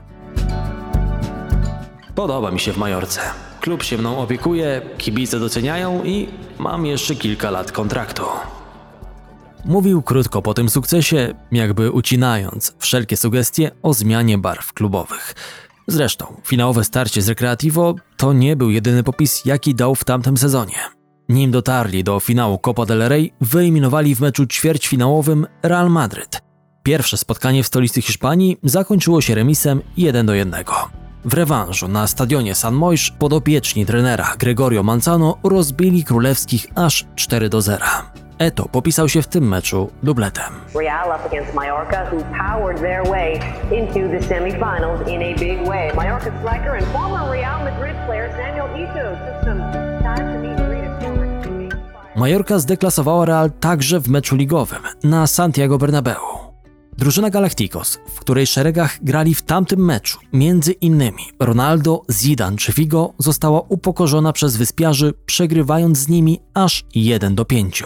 [2.16, 3.22] Podoba mi się w Majorce.
[3.62, 6.30] Klub się mną opiekuje, kibice doceniają i
[6.60, 8.24] mam jeszcze kilka lat kontraktu.
[9.66, 15.36] Mówił krótko po tym sukcesie, jakby ucinając wszelkie sugestie o zmianie barw klubowych.
[15.88, 20.80] Zresztą, finałowe starcie z Recreativo to nie był jedyny popis, jaki dał w tamtym sezonie.
[21.30, 26.49] Nim dotarli do finału Copa del Rey, wyeliminowali w meczu ćwierćfinałowym Real Madryt.
[26.90, 30.64] Pierwsze spotkanie w stolicy Hiszpanii zakończyło się remisem 1 do 1.
[31.26, 37.62] W rewanżu na stadionie San Moix podopieczni trenera Gregorio Manzano rozbili królewskich aż 4 do
[37.62, 37.86] 0.
[38.40, 40.54] Eto popisał się w tym meczu dubletem.
[40.76, 43.34] Real up against Mallorca who powered their way
[43.80, 45.96] into the semifinals in a big way.
[45.96, 49.62] Mallorca striker and former Real Madrid player Samuel Ito took some
[50.04, 50.60] time to meet
[52.16, 56.49] Majorka zdeklasowała Real także w meczu ligowym na Santiago Bernabeu.
[57.00, 63.14] Drużyna Galacticos, w której szeregach grali w tamtym meczu między innymi Ronaldo, Zidane czy Figo,
[63.18, 67.84] została upokorzona przez wyspiarzy, przegrywając z nimi aż 1 do 5.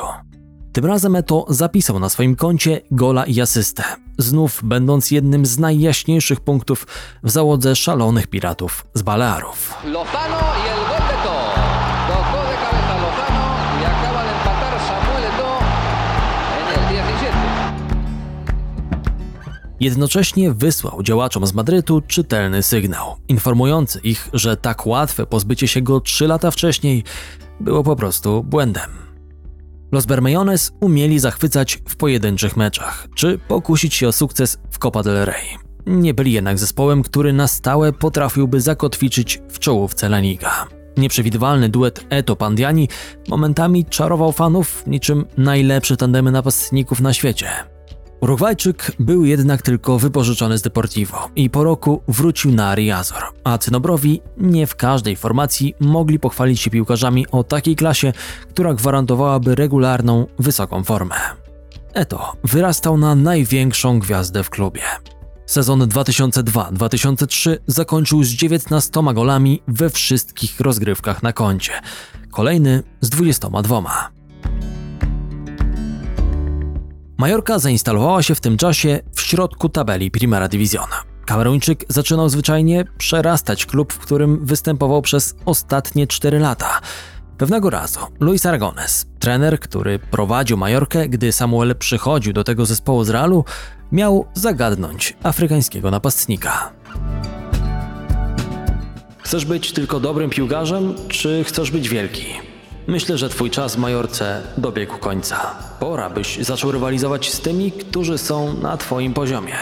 [0.74, 3.84] Tym razem Eto zapisał na swoim koncie gola i asystę,
[4.18, 6.88] znów będąc jednym z najjaśniejszych punktów
[7.24, 9.74] w załodze szalonych piratów z Balearów.
[19.84, 26.02] Jednocześnie wysłał działaczom z Madrytu czytelny sygnał, informujący ich, że tak łatwe pozbycie się go
[26.02, 27.04] trzy lata wcześniej
[27.60, 28.90] było po prostu błędem.
[29.92, 35.26] Los Bermejones umieli zachwycać w pojedynczych meczach, czy pokusić się o sukces w Copa del
[35.26, 35.46] Rey.
[35.86, 40.68] Nie byli jednak zespołem, który na stałe potrafiłby zakotwiczyć w czołówce La Liga.
[40.98, 42.90] Nieprzewidywalny duet Eto Pandiani
[43.28, 47.73] momentami czarował fanów niczym najlepsze tandemy napastników na świecie.
[48.24, 54.22] Urugwajczyk był jednak tylko wypożyczony z Deportivo i po roku wrócił na Riazor, a Cynobrowi
[54.38, 58.14] nie w każdej formacji mogli pochwalić się piłkarzami o takiej klasie,
[58.50, 61.16] która gwarantowałaby regularną, wysoką formę.
[61.94, 64.82] Eto wyrastał na największą gwiazdę w klubie.
[65.46, 71.74] Sezon 2002-2003 zakończył z 19 golami we wszystkich rozgrywkach na koncie.
[72.32, 74.23] Kolejny z 22.
[77.24, 81.04] Majorka zainstalowała się w tym czasie w środku tabeli Primera Divisiona.
[81.26, 86.80] Kameruńczyk zaczynał zwyczajnie przerastać klub, w którym występował przez ostatnie 4 lata.
[87.38, 93.10] Pewnego razu Luis Aragones, trener, który prowadził Majorkę, gdy Samuel przychodził do tego zespołu z
[93.10, 93.46] Realu,
[93.92, 96.74] miał zagadnąć afrykańskiego napastnika.
[99.22, 102.53] Chcesz być tylko dobrym piłkarzem, czy chcesz być wielki?
[102.88, 105.56] Myślę, że twój czas w Majorce dobiegł końca.
[105.80, 109.56] Pora, byś zaczął rywalizować z tymi, którzy są na twoim poziomie.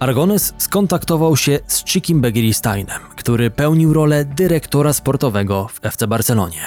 [0.00, 6.62] Argones skontaktował się z Chikim Begiristeinem, który pełnił rolę dyrektora sportowego w FC Barcelonie.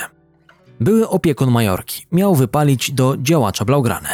[0.79, 4.09] Były opiekun Majorki, miał wypalić do działacza Blaugrany.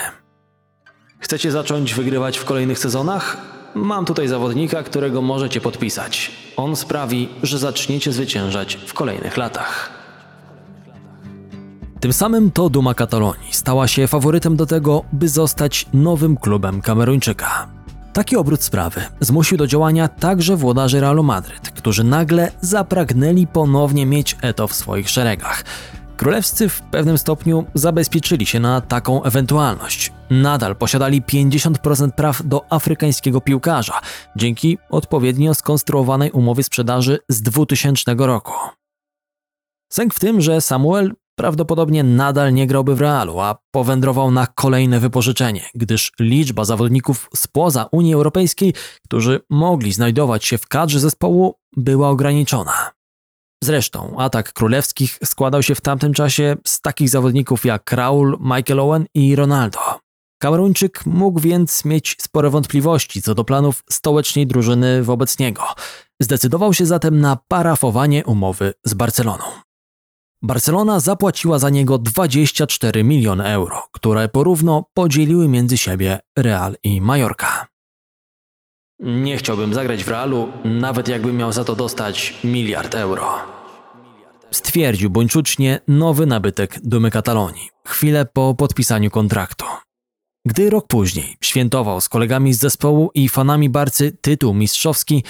[1.20, 3.38] Chcecie zacząć wygrywać w kolejnych sezonach?
[3.76, 6.32] Mam tutaj zawodnika, którego możecie podpisać.
[6.58, 9.90] On sprawi, że zaczniecie zwyciężać w kolejnych latach.
[12.00, 17.68] Tym samym to Duma Katalonii stała się faworytem do tego, by zostać nowym klubem Kameruńczyka.
[18.14, 24.38] Taki obrót sprawy zmusił do działania także włodarzy Realu Madryt, którzy nagle zapragnęli ponownie mieć
[24.42, 25.64] Eto w swoich szeregach.
[26.18, 30.12] Królewscy w pewnym stopniu zabezpieczyli się na taką ewentualność.
[30.30, 34.02] Nadal posiadali 50% praw do afrykańskiego piłkarza
[34.36, 38.54] dzięki odpowiednio skonstruowanej umowie sprzedaży z 2000 roku.
[39.94, 45.00] Sęk w tym, że Samuel prawdopodobnie nadal nie grałby w Realu, a powędrował na kolejne
[45.00, 48.74] wypożyczenie, gdyż liczba zawodników spoza Unii Europejskiej,
[49.06, 52.92] którzy mogli znajdować się w kadrze zespołu, była ograniczona.
[53.64, 59.06] Zresztą atak królewskich składał się w tamtym czasie z takich zawodników jak Raul, Michael Owen
[59.14, 59.80] i Ronaldo.
[60.42, 65.64] Kameruńczyk mógł więc mieć spore wątpliwości co do planów stołecznej drużyny wobec niego.
[66.22, 69.44] Zdecydował się zatem na parafowanie umowy z Barceloną.
[70.42, 77.73] Barcelona zapłaciła za niego 24 miliony euro, które porówno podzieliły między siebie Real i Majorka.
[79.00, 83.28] Nie chciałbym zagrać w Realu, nawet jakbym miał za to dostać miliard euro.
[84.52, 89.66] Stwierdził buńczucznie nowy nabytek Dumy Katalonii, chwilę po podpisaniu kontraktu.
[90.46, 95.24] Gdy rok później świętował z kolegami z zespołu i fanami Barcy tytuł mistrzowski,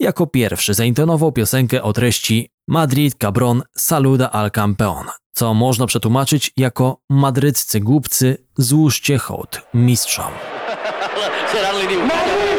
[0.00, 7.00] jako pierwszy zaintonował piosenkę o treści Madrid Cabron Saluda al Campeón, co można przetłumaczyć jako
[7.10, 10.32] madryccy głupcy złóżcie hołd mistrzom.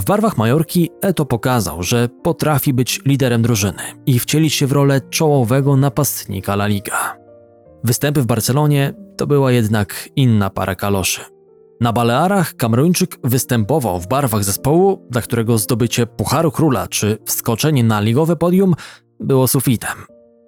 [0.00, 5.00] W barwach Majorki Eto pokazał, że potrafi być liderem drużyny i wcielić się w rolę
[5.10, 7.16] czołowego napastnika La Liga.
[7.84, 11.20] Występy w Barcelonie to była jednak inna para kaloszy.
[11.80, 18.00] Na Balearach Kameruńczyk występował w barwach zespołu, dla którego zdobycie Pucharu Króla czy wskoczenie na
[18.00, 18.74] ligowe podium
[19.20, 19.98] było sufitem.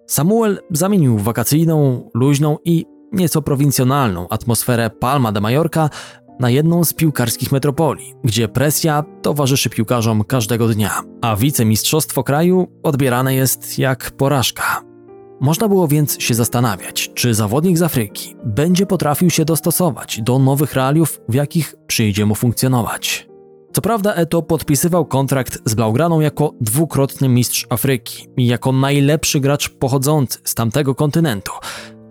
[0.07, 5.91] Samuel zamienił wakacyjną, luźną i nieco prowincjonalną atmosferę Palma de Mallorca
[6.41, 13.35] na jedną z piłkarskich metropolii, gdzie presja towarzyszy piłkarzom każdego dnia, a wicemistrzostwo kraju odbierane
[13.35, 14.83] jest jak porażka.
[15.41, 20.75] Można było więc się zastanawiać, czy zawodnik z Afryki będzie potrafił się dostosować do nowych
[20.75, 23.29] realiów, w jakich przyjdzie mu funkcjonować.
[23.73, 29.69] Co prawda Eto podpisywał kontrakt z Blaugraną jako dwukrotny mistrz Afryki i jako najlepszy gracz
[29.69, 31.53] pochodzący z tamtego kontynentu,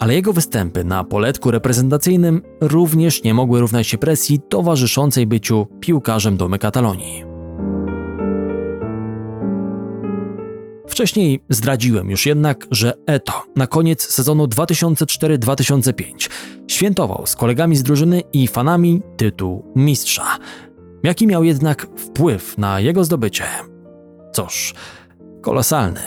[0.01, 6.37] ale jego występy na poletku reprezentacyjnym również nie mogły równać się presji towarzyszącej byciu piłkarzem
[6.37, 7.23] domy Katalonii.
[10.87, 16.29] Wcześniej zdradziłem już jednak, że Eto na koniec sezonu 2004-2005
[16.67, 20.37] świętował z kolegami z drużyny i fanami tytuł mistrza.
[21.03, 23.43] Jaki miał jednak wpływ na jego zdobycie?
[24.33, 24.73] Cóż,
[25.41, 26.01] kolosalny.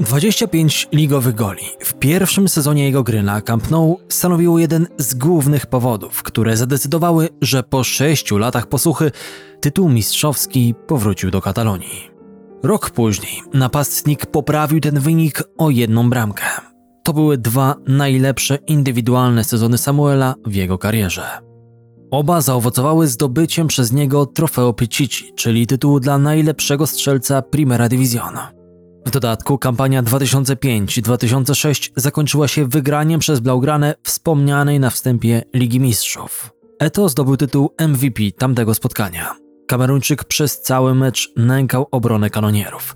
[0.00, 5.66] 25 ligowych goli w pierwszym sezonie jego gry na Camp Nou stanowiło jeden z głównych
[5.66, 9.10] powodów, które zadecydowały, że po sześciu latach posłuchy
[9.60, 12.10] tytuł mistrzowski powrócił do Katalonii.
[12.62, 16.44] Rok później napastnik poprawił ten wynik o jedną bramkę.
[17.04, 21.22] To były dwa najlepsze indywidualne sezony Samuela w jego karierze.
[22.10, 28.57] Oba zaowocowały zdobyciem przez niego trofeo Pichichi, czyli tytułu dla najlepszego strzelca Primera División.
[29.06, 36.50] W dodatku kampania 2005-2006 zakończyła się wygraniem przez Blaugrane wspomnianej na wstępie Ligi Mistrzów.
[36.78, 39.34] Eto zdobył tytuł MVP tamtego spotkania.
[39.66, 42.94] Kameruńczyk przez cały mecz nękał obronę kanonierów.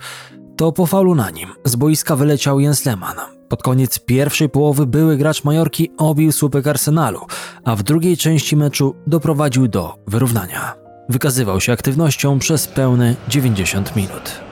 [0.57, 3.17] To po faulu na nim z boiska wyleciał Jens Lehmann.
[3.49, 7.21] Pod koniec pierwszej połowy były gracz Majorki obił słupek Arsenalu,
[7.65, 10.75] a w drugiej części meczu doprowadził do wyrównania.
[11.09, 14.52] Wykazywał się aktywnością przez pełne 90 minut.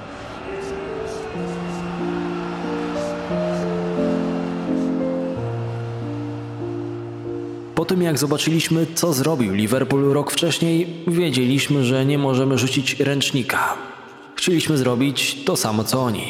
[7.80, 13.74] Po tym jak zobaczyliśmy, co zrobił Liverpool rok wcześniej, wiedzieliśmy, że nie możemy rzucić ręcznika.
[14.36, 16.26] Chcieliśmy zrobić to samo co oni.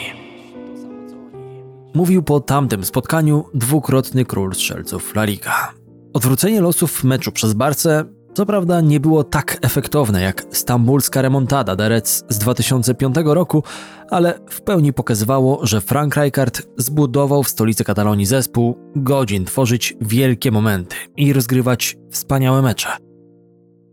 [1.95, 5.73] Mówił po tamtym spotkaniu dwukrotny król strzelców La Liga.
[6.13, 12.25] Odwrócenie losów meczu przez Barce co prawda nie było tak efektowne jak stambulska remontada Derec
[12.29, 13.63] z 2005 roku,
[14.11, 20.51] ale w pełni pokazywało, że Frank Rijkaard zbudował w stolicy Katalonii zespół, godzin tworzyć wielkie
[20.51, 22.89] momenty i rozgrywać wspaniałe mecze.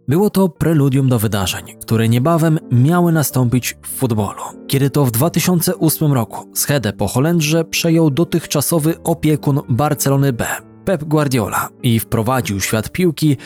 [0.08, 6.14] Było to preludium do wydarzeń, które niebawem miały nastąpić w futbolu, kiedy to w 2008
[6.14, 10.46] roku schedę po Holendrze przejął dotychczasowy opiekun Barcelony B,
[10.86, 13.38] Pep Guardiola i wprowadził świat piłki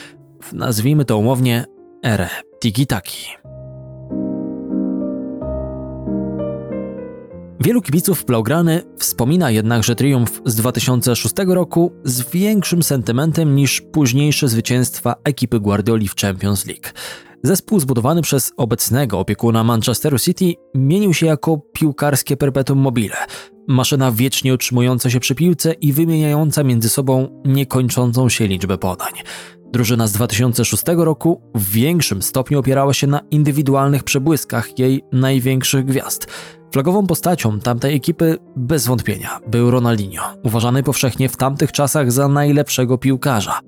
[0.53, 1.65] nazwijmy to umownie,
[2.05, 2.29] erę
[2.63, 3.27] tiki-taki.
[7.63, 15.15] Wielu kibiców Blaugrany wspomina jednakże triumf z 2006 roku z większym sentymentem niż późniejsze zwycięstwa
[15.23, 16.89] ekipy Guardioli w Champions League.
[17.43, 23.15] Zespół zbudowany przez obecnego opiekuna Manchesteru City mienił się jako piłkarskie perpetuum mobile,
[23.67, 29.13] maszyna wiecznie utrzymująca się przy piłce i wymieniająca między sobą niekończącą się liczbę podań.
[29.72, 36.28] Drużyna z 2006 roku w większym stopniu opierała się na indywidualnych przebłyskach jej największych gwiazd.
[36.74, 42.97] Flagową postacią tamtej ekipy bez wątpienia był Ronaldinho, uważany powszechnie w tamtych czasach za najlepszego
[42.97, 43.59] piłkarza.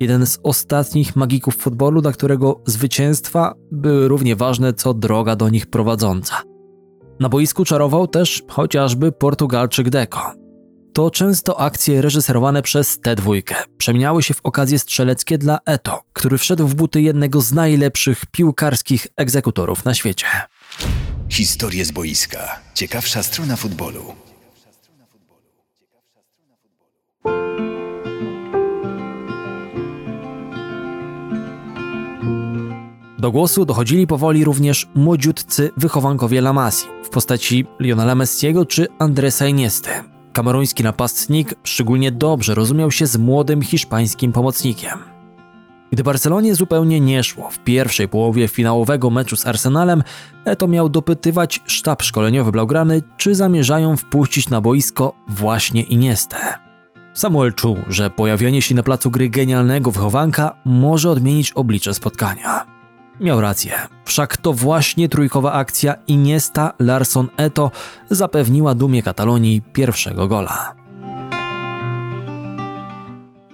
[0.00, 5.66] Jeden z ostatnich magików futbolu, dla którego zwycięstwa były równie ważne co droga do nich
[5.66, 6.42] prowadząca.
[7.20, 10.43] Na boisku czarował też chociażby Portugalczyk Deco,
[10.94, 16.38] to często akcje reżyserowane przez tę dwójkę przemieniały się w okazje strzeleckie dla Eto, który
[16.38, 20.26] wszedł w buty jednego z najlepszych piłkarskich egzekutorów na świecie.
[21.28, 22.60] Historie z boiska.
[22.74, 24.14] Ciekawsza strona futbolu.
[33.18, 39.46] Do głosu dochodzili powoli również młodziutcy wychowankowie La Masi w postaci Lionela Messiego czy Andresa
[39.46, 39.90] Iniesty,
[40.34, 44.98] Kameruński napastnik szczególnie dobrze rozumiał się z młodym hiszpańskim pomocnikiem.
[45.92, 50.02] Gdy Barcelonie zupełnie nie szło w pierwszej połowie finałowego meczu z Arsenalem,
[50.44, 56.36] Eto miał dopytywać sztab szkoleniowy Blaugrany, czy zamierzają wpuścić na boisko właśnie Iniestę.
[57.12, 62.73] Samuel czuł, że pojawienie się na placu gry genialnego wychowanka może odmienić oblicze spotkania.
[63.20, 63.72] Miał rację,
[64.04, 67.70] wszak to właśnie trójkowa akcja Iniesta, Larson, Eto
[68.10, 70.74] zapewniła dumie Katalonii pierwszego gola.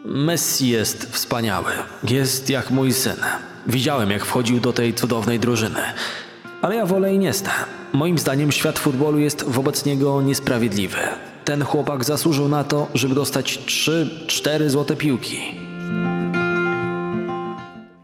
[0.05, 1.73] Messi jest wspaniały,
[2.09, 3.17] jest jak mój syn.
[3.67, 5.81] Widziałem jak wchodził do tej cudownej drużyny.
[6.63, 7.51] Ale ja wolę Iniesta.
[7.93, 10.99] Moim zdaniem świat futbolu jest wobec niego niesprawiedliwy.
[11.45, 15.60] Ten chłopak zasłużył na to, żeby dostać 3-4 złote piłki.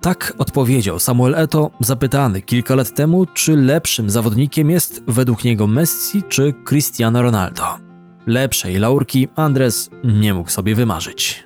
[0.07, 6.23] Tak odpowiedział Samuel Eto, zapytany kilka lat temu, czy lepszym zawodnikiem jest według niego Messi
[6.29, 7.65] czy Cristiano Ronaldo.
[8.27, 11.45] Lepszej laurki Andres nie mógł sobie wymarzyć.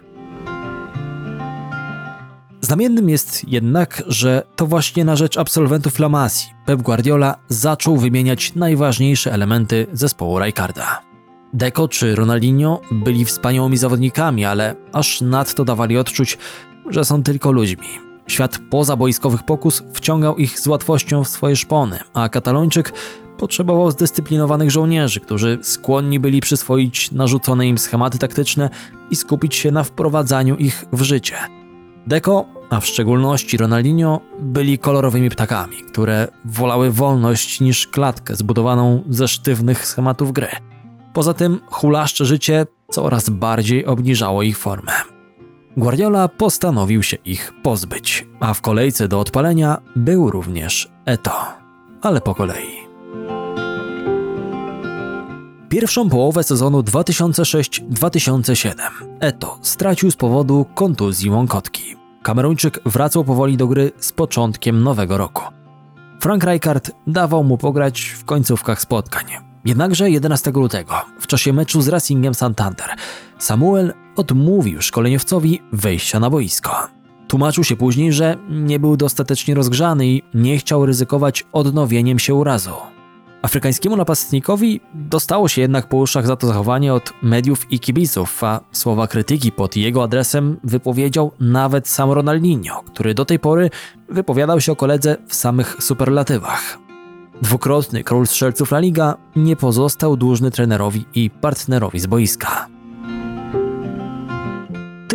[2.60, 6.28] Znamiennym jest jednak, że to właśnie na rzecz absolwentów La
[6.66, 11.02] Pep Guardiola zaczął wymieniać najważniejsze elementy zespołu Rijkaarda.
[11.54, 16.38] Deco czy Ronaldinho byli wspaniałymi zawodnikami, ale aż nadto dawali odczuć,
[16.90, 22.28] że są tylko ludźmi, Świat pozaboiskowych pokus wciągał ich z łatwością w swoje szpony, a
[22.28, 22.92] katalończyk
[23.38, 28.70] potrzebował zdyscyplinowanych żołnierzy, którzy skłonni byli przyswoić narzucone im schematy taktyczne
[29.10, 31.34] i skupić się na wprowadzaniu ich w życie.
[32.06, 39.28] Deco, a w szczególności Ronaldinho, byli kolorowymi ptakami, które wolały wolność niż klatkę zbudowaną ze
[39.28, 40.48] sztywnych schematów gry.
[41.12, 45.19] Poza tym hulaszcze życie coraz bardziej obniżało ich formę.
[45.76, 51.32] Guardiola postanowił się ich pozbyć, a w kolejce do odpalenia był również Eto,
[52.02, 52.80] ale po kolei.
[55.68, 58.74] Pierwszą połowę sezonu 2006-2007
[59.20, 61.96] Eto stracił z powodu kontuzji łąkotki.
[62.22, 65.42] Kameruńczyk wracał powoli do gry z początkiem nowego roku.
[66.20, 69.24] Frank Rijkaard dawał mu pograć w końcówkach spotkań.
[69.64, 72.86] Jednakże 11 lutego, w czasie meczu z Racingiem Santander,
[73.38, 76.70] Samuel odmówił szkoleniowcowi wejścia na boisko.
[77.28, 82.70] Tłumaczył się później, że nie był dostatecznie rozgrzany i nie chciał ryzykować odnowieniem się urazu.
[83.42, 88.60] Afrykańskiemu napastnikowi dostało się jednak po uszach za to zachowanie od mediów i kibiców, a
[88.72, 93.70] słowa krytyki pod jego adresem wypowiedział nawet sam Ronaldinho, który do tej pory
[94.08, 96.78] wypowiadał się o koledze w samych superlatywach.
[97.42, 102.79] Dwukrotny król strzelców La Liga nie pozostał dłużny trenerowi i partnerowi z boiska.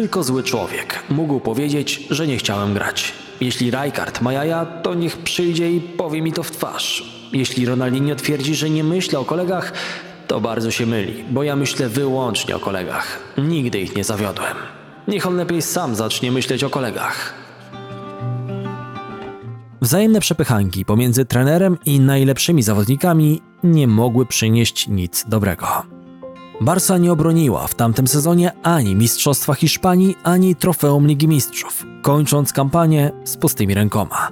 [0.06, 3.14] Tylko zły człowiek mógł powiedzieć, że nie chciałem grać.
[3.42, 7.04] Jeśli Rijkaard ma jaja, to niech przyjdzie i powie mi to w twarz.
[7.34, 9.74] Jeśli Ronaldinho twierdzi, że nie myślę o kolegach,
[10.28, 13.20] to bardzo się myli, bo ja myślę wyłącznie o kolegach.
[13.38, 14.56] Nigdy ich nie zawiodłem.
[15.08, 17.34] Niech on lepiej sam zacznie myśleć o kolegach.
[19.82, 25.95] Wzajemne przepychanki pomiędzy trenerem i najlepszymi zawodnikami nie mogły przynieść nic dobrego.
[26.62, 33.12] Barca nie obroniła w tamtym sezonie ani Mistrzostwa Hiszpanii, ani Trofeum Ligi Mistrzów, kończąc kampanię
[33.24, 34.30] z pustymi rękoma.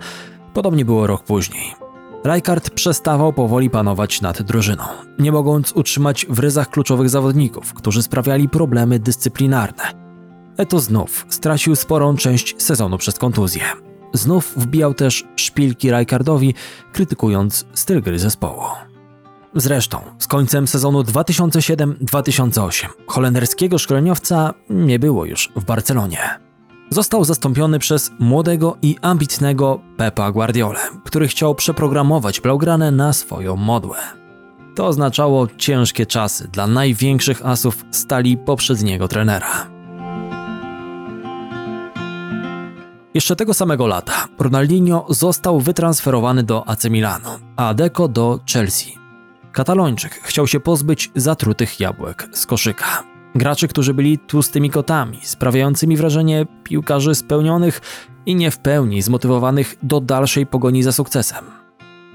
[0.54, 1.76] Podobnie było rok później.
[2.26, 4.84] Rijkaard przestawał powoli panować nad drużyną,
[5.20, 9.84] nie mogąc utrzymać w ryzach kluczowych zawodników, którzy sprawiali problemy dyscyplinarne.
[10.58, 13.64] Eto znów stracił sporą część sezonu przez kontuzję.
[14.14, 16.54] Znów wbijał też szpilki Rijkaardowi,
[16.94, 18.62] krytykując styl gry zespołu.
[19.56, 26.20] Zresztą z końcem sezonu 2007-2008 holenderskiego szkoleniowca nie było już w Barcelonie.
[26.90, 33.98] Został zastąpiony przez młodego i ambitnego Pepa Guardiolę, który chciał przeprogramować Blaugrane na swoją modłę.
[34.76, 39.68] To oznaczało ciężkie czasy dla największych asów stali poprzedniego trenera.
[43.14, 49.03] Jeszcze tego samego lata Ronaldinho został wytransferowany do AC Milanu, a Deco do Chelsea.
[49.54, 53.04] Katalończyk chciał się pozbyć zatrutych jabłek z koszyka.
[53.36, 57.82] Graczy, którzy byli tłustymi kotami, sprawiającymi wrażenie piłkarzy spełnionych
[58.26, 61.46] i nie w pełni zmotywowanych do dalszej pogoni za sukcesem.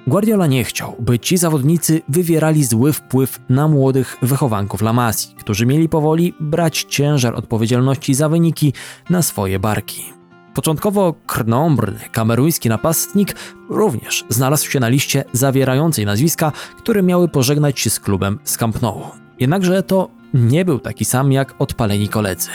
[0.06, 5.66] Guardiola nie chciał, by ci zawodnicy wywierali zły wpływ na młodych wychowanków La Masii, którzy
[5.66, 8.72] mieli powoli brać ciężar odpowiedzialności za wyniki
[9.10, 10.17] na swoje barki.
[10.54, 13.34] Początkowo krnąbrny kameruński napastnik
[13.68, 18.82] również znalazł się na liście zawierającej nazwiska, które miały pożegnać się z klubem z Camp
[18.82, 19.02] Nou.
[19.40, 22.50] Jednakże to nie był taki sam jak odpaleni koledzy.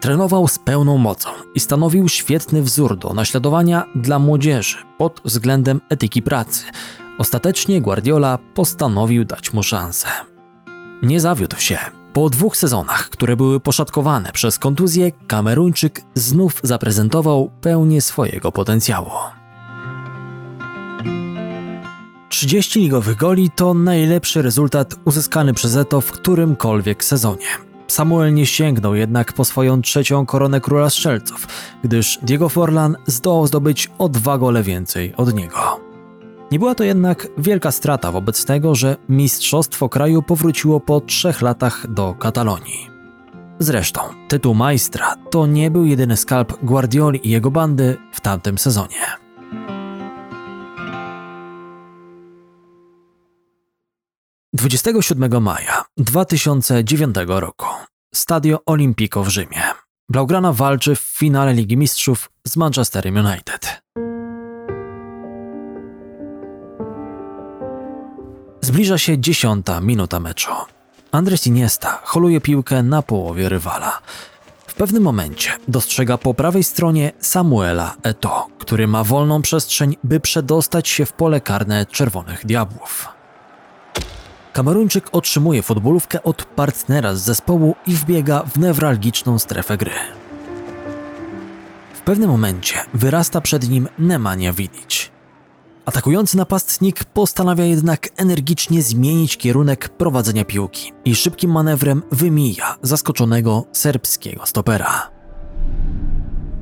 [0.00, 6.22] Trenował z pełną mocą i stanowił świetny wzór do naśladowania dla młodzieży pod względem etyki
[6.22, 6.64] pracy.
[7.18, 10.08] Ostatecznie Guardiola postanowił dać mu szansę.
[11.02, 11.78] Nie zawiódł się.
[12.16, 19.10] Po dwóch sezonach, które były poszatkowane przez kontuzję, Kameruńczyk znów zaprezentował pełnię swojego potencjału.
[22.28, 27.46] 30 ligowych goli to najlepszy rezultat uzyskany przez Eto w którymkolwiek sezonie.
[27.88, 31.46] Samuel nie sięgnął jednak po swoją trzecią koronę króla strzelców,
[31.84, 35.85] gdyż Diego Forlan zdołał zdobyć o dwa gole więcej od niego.
[36.50, 41.92] Nie była to jednak wielka strata wobec tego, że mistrzostwo kraju powróciło po trzech latach
[41.92, 42.90] do Katalonii.
[43.58, 49.26] Zresztą tytuł majstra to nie był jedyny skalp Guardioli i jego bandy w tamtym sezonie.
[54.52, 57.66] 27 maja 2009 roku
[58.14, 59.62] Stadio Olimpico w Rzymie.
[60.08, 63.85] Blaugrana walczy w finale Ligi Mistrzów z Manchesterem United.
[68.66, 70.50] Zbliża się dziesiąta minuta meczu.
[71.12, 73.98] Andres Iniesta holuje piłkę na połowie rywala.
[74.66, 80.88] W pewnym momencie dostrzega po prawej stronie Samuela Eto, który ma wolną przestrzeń, by przedostać
[80.88, 83.08] się w pole karne Czerwonych Diabłów.
[84.52, 89.94] Kameruńczyk otrzymuje futbolówkę od partnera z zespołu i wbiega w newralgiczną strefę gry.
[91.94, 95.15] W pewnym momencie wyrasta przed nim Nemanja Vidic.
[95.86, 104.46] Atakujący napastnik postanawia jednak energicznie zmienić kierunek prowadzenia piłki i szybkim manewrem wymija zaskoczonego serbskiego
[104.46, 105.10] stopera.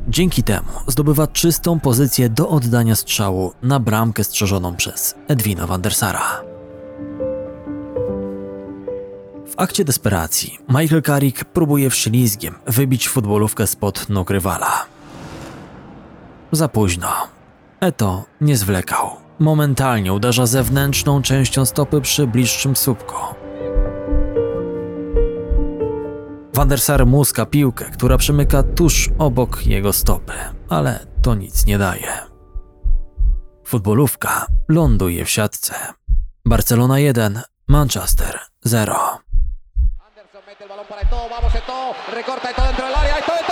[0.09, 5.95] Dzięki temu zdobywa czystą pozycję do oddania strzału na bramkę strzeżoną przez Edwina van der
[5.95, 6.43] Sara.
[9.47, 14.87] W akcie desperacji Michael Carrick próbuje wślizgiem wybić futbolówkę spod nóg rywala.
[16.53, 17.09] Za późno.
[17.85, 19.11] Eto nie zwlekał.
[19.39, 23.15] Momentalnie uderza zewnętrzną częścią stopy przy bliższym słupku.
[26.55, 30.33] Van der Sar muska piłkę, która przemyka tuż obok jego stopy,
[30.69, 32.13] ale to nic nie daje.
[33.67, 35.75] Futbolówka ląduje w siatce.
[36.45, 38.97] Barcelona 1, Manchester 0.
[40.07, 43.44] Anderson mete el balón para Eto'o, vamos Eto'o, recorta Eto'o dentro del área, Eto'o.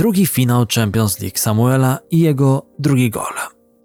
[0.00, 3.32] Drugi finał Champions League Samuela i jego drugi gol.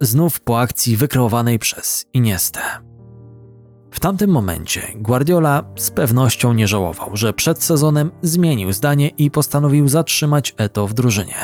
[0.01, 2.59] Znów po akcji wykreowanej przez Iniestę.
[3.91, 9.87] W tamtym momencie Guardiola z pewnością nie żałował, że przed sezonem zmienił zdanie i postanowił
[9.87, 11.35] zatrzymać Eto w drużynie.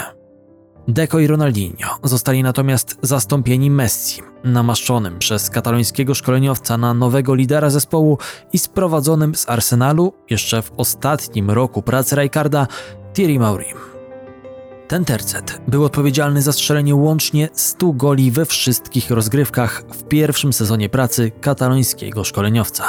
[0.87, 8.17] Deco i Ronaldinho zostali natomiast zastąpieni Messi, namaszczonym przez katalońskiego szkoleniowca na nowego lidera zespołu
[8.53, 12.67] i sprowadzonym z Arsenalu jeszcze w ostatnim roku pracy Rijkaarda
[13.13, 13.90] Thierry Maurim.
[14.91, 20.89] Ten tercet był odpowiedzialny za strzelenie łącznie 100 goli we wszystkich rozgrywkach w pierwszym sezonie
[20.89, 22.83] pracy katalońskiego szkoleniowca.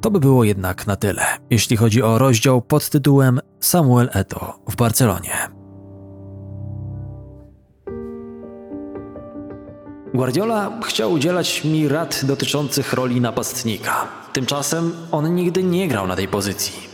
[0.00, 4.76] To by było jednak na tyle, jeśli chodzi o rozdział pod tytułem Samuel Eto'o w
[4.76, 5.48] Barcelonie.
[10.14, 14.08] Guardiola chciał udzielać mi rad dotyczących roli napastnika.
[14.32, 16.88] Tymczasem on nigdy nie grał na tej pozycji.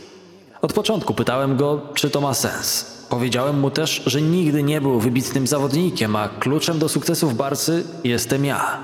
[0.61, 3.00] Od początku pytałem go, czy to ma sens.
[3.11, 7.83] Powiedziałem mu też, że nigdy nie był wybitnym zawodnikiem, a kluczem do sukcesu w Barcy
[8.03, 8.77] jestem ja.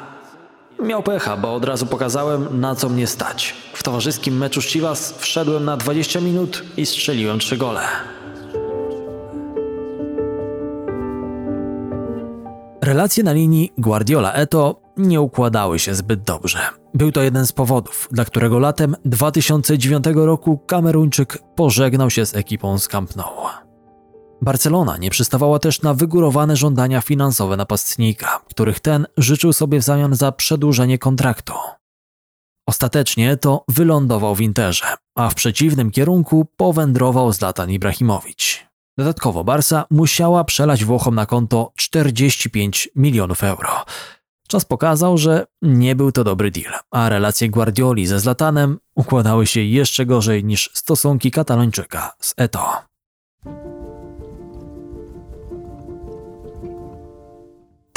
[0.84, 3.55] Miał pecha, bo od razu pokazałem, na co mnie stać.
[3.73, 7.82] W towarzyskim meczu Chivas wszedłem na 20 minut i strzeliłem trzy gole.
[12.82, 16.59] Relacje na linii Guardiola-Eto nie układały się zbyt dobrze.
[16.93, 22.80] Był to jeden z powodów, dla którego latem 2009 roku Kameruńczyk pożegnał się z ekipą
[22.80, 23.66] z Camp Nou.
[24.42, 30.16] Barcelona nie przystawała też na wygórowane żądania finansowe napastnika, których ten życzył sobie w zamian
[30.16, 31.54] za przedłużenie kontraktu.
[32.68, 34.86] Ostatecznie to wylądował w Interze,
[35.16, 38.68] a w przeciwnym kierunku powędrował Zlatan Ibrahimowicz.
[38.98, 43.86] Dodatkowo Barsa musiała przelać Włochom na konto 45 milionów euro.
[44.48, 49.62] Czas pokazał, że nie był to dobry deal, a relacje Guardioli ze Zlatanem układały się
[49.62, 52.88] jeszcze gorzej niż stosunki Katalończyka z Eto.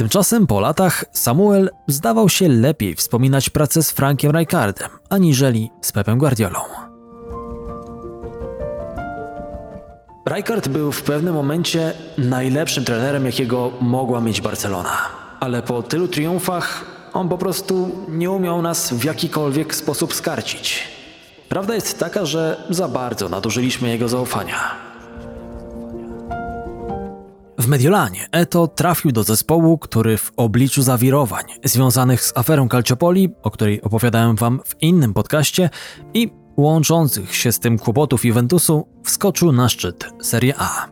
[0.00, 6.18] Tymczasem po latach Samuel zdawał się lepiej wspominać pracę z Frankiem Rijkaardem, aniżeli z Pepem
[6.18, 6.60] Guardiolą.
[10.26, 14.96] Rijkaard był w pewnym momencie najlepszym trenerem, jakiego mogła mieć Barcelona.
[15.40, 20.88] Ale po tylu triumfach on po prostu nie umiał nas w jakikolwiek sposób skarcić.
[21.48, 24.89] Prawda jest taka, że za bardzo nadużyliśmy jego zaufania.
[27.60, 33.50] W Mediolanie Eto trafił do zespołu, który w obliczu zawirowań związanych z aferą Calciopoli, o
[33.50, 35.70] której opowiadałem wam w innym podcaście,
[36.14, 40.88] i łączących się z tym kłopotów Juventusu, wskoczył na szczyt Serie A.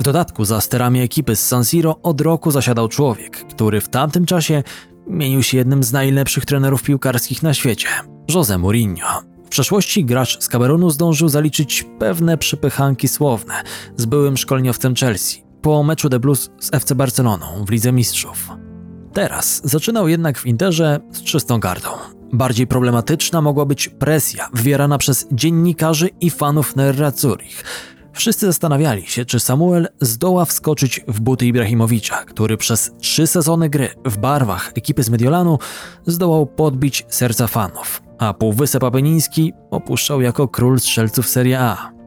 [0.00, 4.26] W dodatku za sterami ekipy z San Siro od roku zasiadał człowiek, który w tamtym
[4.26, 4.62] czasie
[5.06, 7.88] mienił się jednym z najlepszych trenerów piłkarskich na świecie,
[8.32, 9.22] José Mourinho.
[9.44, 13.54] W przeszłości gracz z Kamerunu zdążył zaliczyć pewne przypychanki słowne
[13.96, 18.48] z byłym szkoleniowcem Chelsea po meczu de Blues z FC Barceloną w Lidze Mistrzów.
[19.12, 21.88] Teraz zaczynał jednak w Interze z czystą gardą.
[22.32, 27.64] Bardziej problematyczna mogła być presja wywierana przez dziennikarzy i fanów Nerazzurich.
[28.12, 33.88] Wszyscy zastanawiali się, czy Samuel zdoła wskoczyć w buty Ibrahimowicza, który przez trzy sezony gry
[34.04, 35.58] w barwach ekipy z Mediolanu
[36.06, 41.99] zdołał podbić serca fanów, a Półwysep Apeniński opuszczał jako król strzelców Serie A.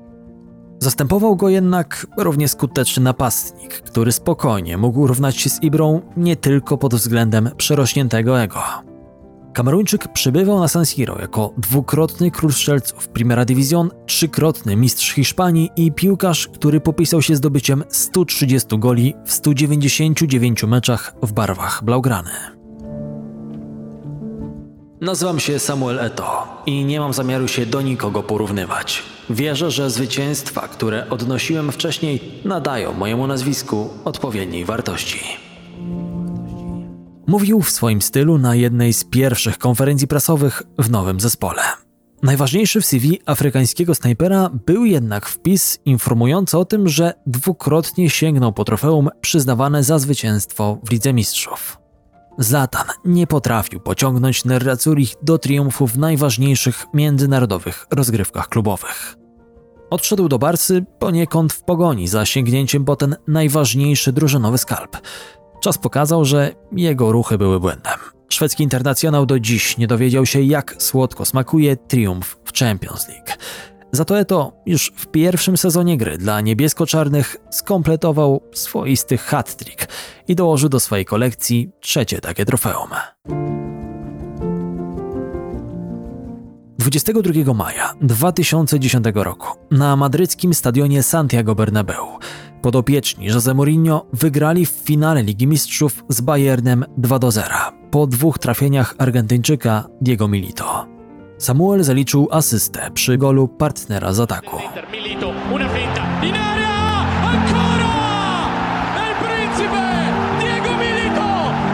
[0.83, 6.77] Zastępował go jednak równie skuteczny napastnik, który spokojnie mógł równać się z Ibrą nie tylko
[6.77, 8.59] pod względem przerośniętego ego.
[9.53, 15.91] Kameruńczyk przybywał na San Siro jako dwukrotny król strzelców Primera División, trzykrotny mistrz Hiszpanii i
[15.91, 22.62] piłkarz, który popisał się zdobyciem 130 goli w 199 meczach w barwach Blaugrany.
[25.03, 29.03] Nazywam się Samuel Eto i nie mam zamiaru się do nikogo porównywać.
[29.29, 35.19] Wierzę, że zwycięstwa, które odnosiłem wcześniej, nadają mojemu nazwisku odpowiedniej wartości.
[37.27, 41.61] Mówił w swoim stylu na jednej z pierwszych konferencji prasowych w nowym zespole.
[42.21, 48.63] Najważniejszy w CV afrykańskiego snajpera był jednak wpis informujący o tym, że dwukrotnie sięgnął po
[48.63, 51.82] trofeum przyznawane za zwycięstwo w Lidze Mistrzów.
[52.37, 59.15] Zlatan nie potrafił pociągnąć Nerracurich do triumfu w najważniejszych międzynarodowych rozgrywkach klubowych.
[59.89, 64.97] Odszedł do Barsy poniekąd w pogoni za sięgnięciem po ten najważniejszy drużynowy skalp.
[65.61, 67.99] Czas pokazał, że jego ruchy były błędem.
[68.29, 73.31] Szwedzki internacjonał do dziś nie dowiedział się, jak słodko smakuje triumf w Champions League.
[73.95, 79.87] Za to Eto już w pierwszym sezonie gry dla niebiesko-czarnych skompletował swoisty hat-trick
[80.27, 82.89] i dołożył do swojej kolekcji trzecie takie trofeum.
[86.79, 92.07] 22 maja 2010 roku na madryckim stadionie Santiago Bernabeu
[92.61, 97.49] podopieczni Jose Mourinho wygrali w finale Ligi Mistrzów z Bayernem 2 do 0
[97.91, 100.92] po dwóch trafieniach Argentyńczyka Diego Milito.
[101.37, 104.57] Samuel zaliczył asystę przy golu partnera z ataku.
[104.67, 107.93] Inter, Milito, una finta, in area, ancora!
[109.07, 109.83] El Principe,
[110.39, 111.27] Diego Milito,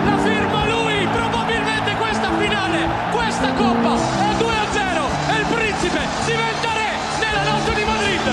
[0.05, 2.79] la firma lui, probabilmente questa finale,
[3.11, 6.89] questa coppa è 2-0, El Principe diventa re
[7.21, 8.25] nella notte di Madrid!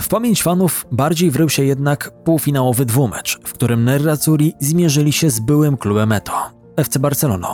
[0.00, 5.40] W pamięć fanów bardziej wrył się jednak półfinałowy dwumecz, w którym Nerazzurri zmierzyli się z
[5.40, 7.48] byłym klubem Eto, FC Barceloną.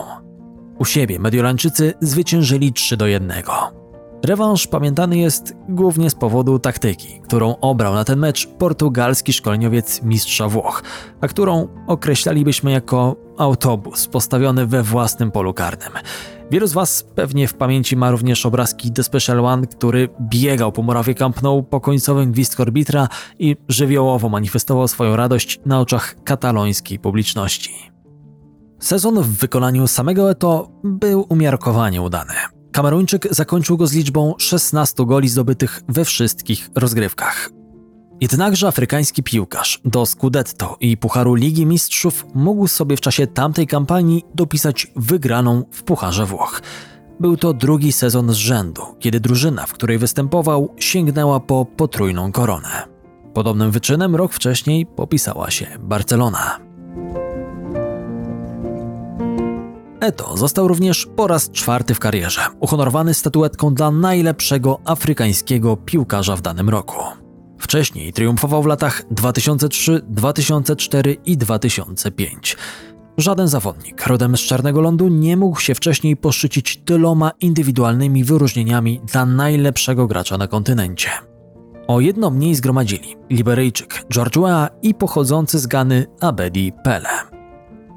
[0.79, 3.33] U siebie Mediolańczycy zwyciężyli 3 do 1.
[4.25, 10.49] Rewanż pamiętany jest głównie z powodu taktyki, którą obrał na ten mecz portugalski szkoleniowiec mistrza
[10.49, 10.83] Włoch,
[11.21, 15.93] a którą określalibyśmy jako autobus postawiony we własnym polu karnym.
[16.51, 20.83] Wielu z Was pewnie w pamięci ma również obrazki The Special One, który biegał po
[20.83, 23.09] murawie Camp Nou po końcowym gwizdku arbitra
[23.39, 27.98] i żywiołowo manifestował swoją radość na oczach katalońskiej publiczności.
[28.81, 32.33] Sezon w wykonaniu samego Eto był umiarkowanie udany.
[32.73, 37.51] Kameruńczyk zakończył go z liczbą 16 goli zdobytych we wszystkich rozgrywkach.
[38.21, 44.25] Jednakże afrykański piłkarz do Scudetto i Pucharu Ligi Mistrzów mógł sobie w czasie tamtej kampanii
[44.35, 46.63] dopisać wygraną w Pucharze Włoch.
[47.21, 52.89] Był to drugi sezon z rzędu, kiedy drużyna, w której występował, sięgnęła po potrójną koronę.
[53.35, 56.68] Podobnym wyczynem rok wcześniej popisała się Barcelona.
[60.01, 66.41] Eto został również po raz czwarty w karierze uhonorowany statuetką dla najlepszego afrykańskiego piłkarza w
[66.41, 66.97] danym roku.
[67.59, 72.57] Wcześniej triumfował w latach 2003, 2004 i 2005.
[73.17, 79.27] Żaden zawodnik rodem z Czarnego Lądu nie mógł się wcześniej poszczycić tyloma indywidualnymi wyróżnieniami dla
[79.27, 81.11] najlepszego gracza na kontynencie.
[81.89, 87.38] O jedno mniej zgromadzili Liberyjczyk George Weah i pochodzący z Gany Abedi Pele.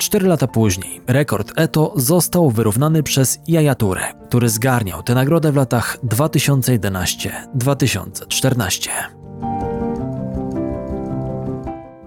[0.02, 5.56] Cztery lata później rekord Eto został wyrównany przez Yaya Touré, który zgarniał tę nagrodę w
[5.56, 8.90] latach 2011-2014.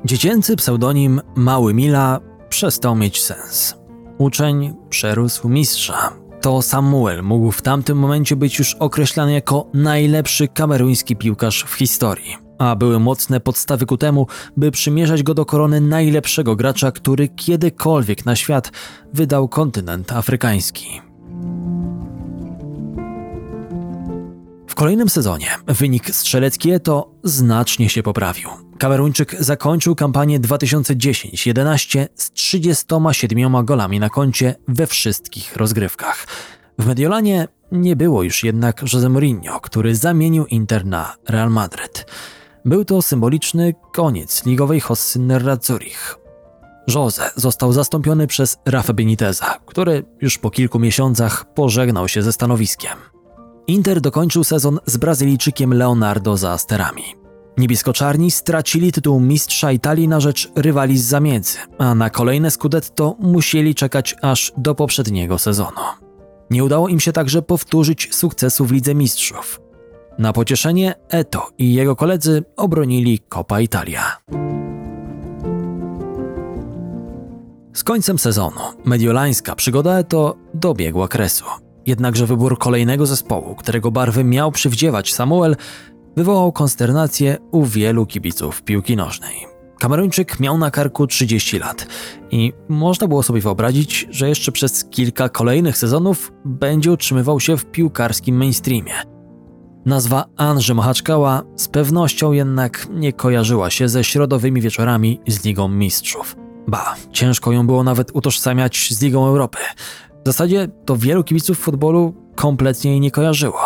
[0.04, 3.76] Dziecięcy pseudonim Mały Mila przestał mieć sens.
[4.18, 6.12] Uczeń przerósł mistrza.
[6.40, 12.43] To Samuel mógł w tamtym momencie być już określany jako najlepszy kameruński piłkarz w historii,
[12.58, 14.26] a były mocne podstawy ku temu,
[14.56, 18.72] by przymierzać go do korony najlepszego gracza, który kiedykolwiek na świat
[19.12, 21.00] wydał kontynent afrykański.
[24.74, 28.48] W kolejnym sezonie wynik strzelecki Eto znacznie się poprawił.
[28.78, 36.26] Kameruńczyk zakończył kampanię 2010-11 z 37 golami na koncie we wszystkich rozgrywkach.
[36.78, 42.06] W Mediolanie nie było już jednak Jose Mourinho, który zamienił Inter na Real Madrid.
[42.64, 46.16] Był to symboliczny koniec ligowej hossy Nerazzurich.
[46.94, 52.92] Jose został zastąpiony przez Rafa Beniteza, który już po kilku miesiącach pożegnał się ze stanowiskiem.
[53.66, 57.02] Inter dokończył sezon z Brazylijczykiem Leonardo za sterami.
[57.58, 63.74] Niebiesko-czarni stracili tytuł mistrza Italii na rzecz rywali z zamiedzy, a na kolejne Scudetto musieli
[63.74, 65.80] czekać aż do poprzedniego sezonu.
[66.50, 69.63] Nie udało im się także powtórzyć sukcesu w Lidze Mistrzów.
[70.18, 74.16] Na pocieszenie Eto i jego koledzy obronili Coppa Italia.
[77.72, 81.44] Z końcem sezonu mediolańska przygoda Eto dobiegła kresu.
[81.86, 85.56] Jednakże wybór kolejnego zespołu, którego barwy miał przywdziewać Samuel,
[86.16, 89.46] wywołał konsternację u wielu kibiców piłki nożnej.
[89.78, 91.86] Kameruńczyk miał na karku 30 lat
[92.30, 97.66] i można było sobie wyobrazić, że jeszcze przez kilka kolejnych sezonów będzie utrzymywał się w
[97.66, 99.13] piłkarskim mainstreamie.
[99.86, 106.36] Nazwa Andrzej Machaczkała z pewnością jednak nie kojarzyła się ze środowymi wieczorami z Ligą Mistrzów.
[106.68, 109.58] Ba, ciężko ją było nawet utożsamiać z Ligą Europy.
[110.24, 113.60] W zasadzie to wielu kibiców futbolu kompletnie jej nie kojarzyło.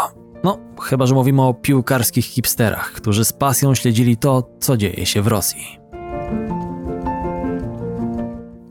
[0.44, 5.22] No, chyba że mówimy o piłkarskich hipsterach, którzy z pasją śledzili to, co dzieje się
[5.22, 5.78] w Rosji.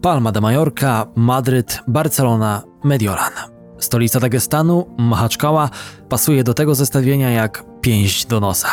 [0.01, 3.56] Palma de Mallorca, Madryt, Barcelona, Mediolan.
[3.79, 5.69] Stolica Dagestanu, Mahaczkała,
[6.09, 8.69] pasuje do tego zestawienia jak pięść do nosa.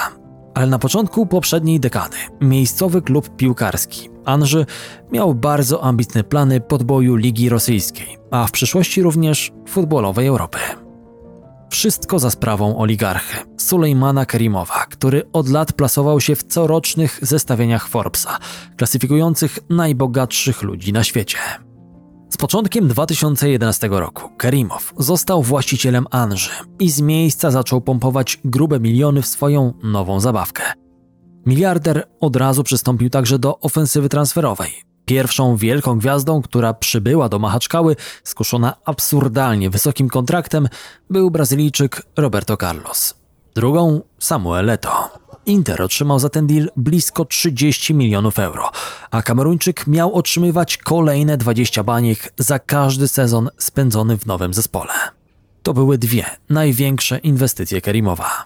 [0.55, 4.67] Ale na początku poprzedniej dekady miejscowy klub piłkarski Anży
[5.13, 10.59] miał bardzo ambitne plany podboju Ligi Rosyjskiej, a w przyszłości również futbolowej Europy.
[11.71, 18.39] Wszystko za sprawą oligarchy Sulejmana Kerimowa, który od lat plasował się w corocznych zestawieniach Forbesa,
[18.77, 21.39] klasyfikujących najbogatszych ludzi na świecie.
[22.35, 29.23] Z początkiem 2011 roku Kerimow został właścicielem Anży i z miejsca zaczął pompować grube miliony
[29.23, 30.63] w swoją nową zabawkę.
[31.47, 34.73] Miliarder od razu przystąpił także do ofensywy transferowej.
[35.05, 40.69] Pierwszą wielką gwiazdą, która przybyła do Machaczkały, skuszona absurdalnie wysokim kontraktem,
[41.11, 43.15] był Brazylijczyk Roberto Carlos.
[43.55, 45.24] Drugą Samuel Leto.
[45.47, 48.71] Inter otrzymał za ten deal blisko 30 milionów euro,
[49.11, 54.93] a Kameruńczyk miał otrzymywać kolejne 20 baniek za każdy sezon spędzony w nowym zespole.
[55.63, 58.45] To były dwie największe inwestycje Kerimowa.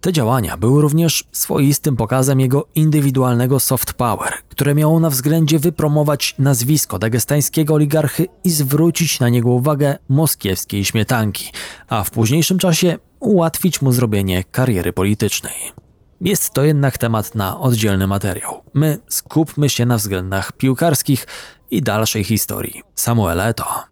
[0.00, 6.34] Te działania były również swoistym pokazem jego indywidualnego soft power, które miało na względzie wypromować
[6.38, 11.52] nazwisko dagestańskiego oligarchy i zwrócić na niego uwagę moskiewskiej śmietanki,
[11.88, 15.79] a w późniejszym czasie ułatwić mu zrobienie kariery politycznej.
[16.20, 18.62] Jest to jednak temat na oddzielny materiał.
[18.74, 21.26] My skupmy się na względach piłkarskich
[21.70, 23.90] i dalszej historii Samuela Eto'o.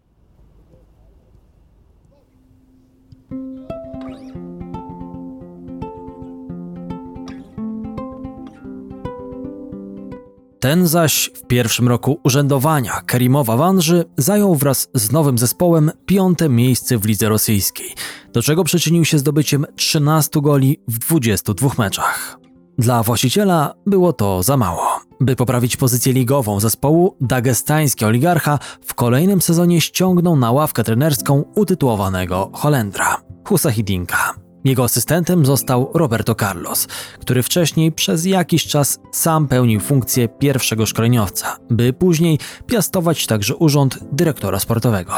[10.59, 16.97] Ten zaś w pierwszym roku urzędowania Kerimowa Wanży zajął wraz z nowym zespołem piąte miejsce
[16.97, 17.95] w lidze rosyjskiej,
[18.33, 22.39] do czego przyczynił się zdobyciem 13 goli w 22 meczach.
[22.77, 24.99] Dla właściciela było to za mało.
[25.19, 32.51] By poprawić pozycję ligową zespołu, dagestański oligarcha w kolejnym sezonie ściągnął na ławkę trenerską utytułowanego
[32.53, 34.33] Holendra, Husahidinka.
[34.63, 36.87] Jego asystentem został Roberto Carlos,
[37.19, 43.99] który wcześniej przez jakiś czas sam pełnił funkcję pierwszego szkoleniowca, by później piastować także urząd
[44.11, 45.13] dyrektora sportowego.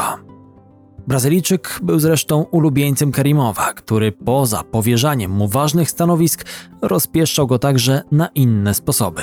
[1.06, 6.44] Brazylijczyk był zresztą ulubieńcem Kerimowa, który poza powierzaniem mu ważnych stanowisk
[6.82, 9.22] rozpieszczał go także na inne sposoby.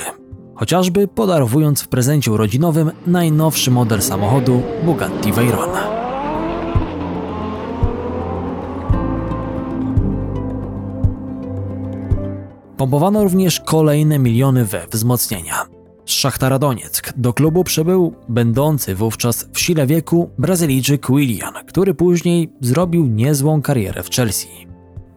[0.56, 5.70] Chociażby podarowując w prezencie urodzinowym najnowszy model samochodu Bugatti Veyron.
[12.78, 15.79] Pompowano również kolejne miliony we wzmocnienia.
[16.10, 22.54] Z Szachtara Donieck do klubu przybył będący wówczas w sile wieku Brazylijczyk Willian, który później
[22.62, 24.68] zrobił niezłą karierę w Chelsea.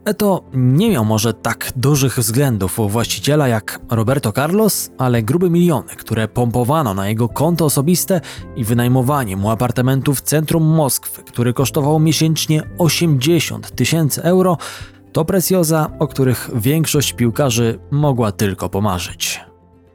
[0.05, 5.95] Eto nie miał może tak dużych względów u właściciela jak Roberto Carlos, ale grube miliony,
[5.95, 8.21] które pompowano na jego konto osobiste
[8.55, 14.57] i wynajmowanie mu apartamentu w centrum Moskwy, który kosztował miesięcznie 80 tysięcy euro,
[15.11, 19.52] to precjoza, o których większość piłkarzy mogła tylko pomarzyć.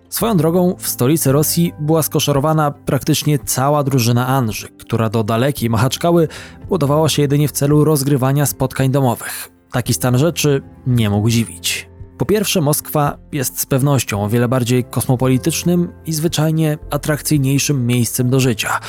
[0.09, 6.28] Swoją drogą w stolicy Rosji była skoszarowana praktycznie cała drużyna Anży, która do dalekiej Machaczkały
[6.68, 9.48] budowała się jedynie w celu rozgrywania spotkań domowych.
[9.72, 11.88] Taki stan rzeczy nie mógł dziwić.
[12.18, 18.40] Po pierwsze, Moskwa jest z pewnością o wiele bardziej kosmopolitycznym i zwyczajnie atrakcyjniejszym miejscem do
[18.40, 18.80] życia.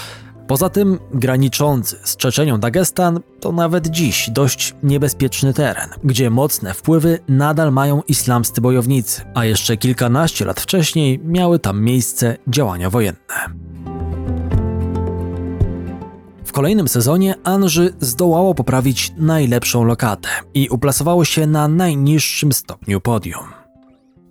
[0.49, 7.19] Poza tym, graniczący z Czeczenią Dagestan to nawet dziś dość niebezpieczny teren, gdzie mocne wpływy
[7.27, 13.35] nadal mają islamscy bojownicy, a jeszcze kilkanaście lat wcześniej miały tam miejsce działania wojenne.
[16.45, 23.43] W kolejnym sezonie Anży zdołało poprawić najlepszą lokatę i uplasowało się na najniższym stopniu podium.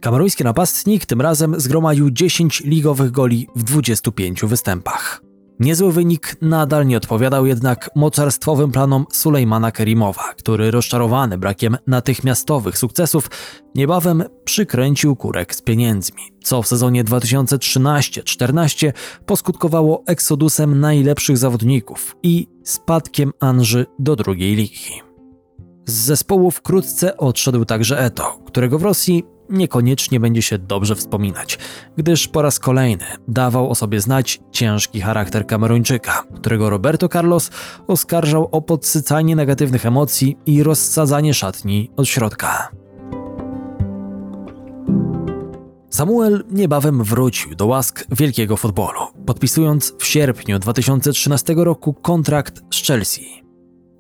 [0.01, 5.28] Kameruński napastnik tym razem zgromadził 10 ligowych goli w 25 występach.
[5.61, 13.31] Niezły wynik nadal nie odpowiadał jednak mocarstwowym planom Sulejmana Kerimowa, który rozczarowany brakiem natychmiastowych sukcesów
[13.75, 18.93] niebawem przykręcił kurek z pieniędzmi, co w sezonie 2013-14
[19.27, 25.03] poskutkowało eksodusem najlepszych zawodników i spadkiem Anży do drugiej ligi.
[25.87, 31.59] Z zespołu wkrótce odszedł także Eto, którego w Rosji niekoniecznie będzie się dobrze wspominać,
[31.97, 37.51] gdyż po raz kolejny dawał o sobie znać ciężki charakter Kameruńczyka, którego Roberto Carlos
[37.87, 42.69] oskarżał o podsycanie negatywnych emocji i rozsadzanie szatni od środka.
[45.91, 53.48] Samuel niebawem wrócił do łask wielkiego futbolu, podpisując w sierpniu 2013 roku kontrakt z Chelsea.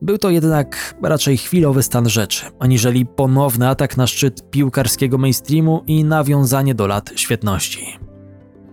[0.02, 6.04] Był to jednak raczej chwilowy stan rzeczy, aniżeli ponowny atak na szczyt piłkarskiego mainstreamu i
[6.04, 8.07] nawiązanie do lat świetności.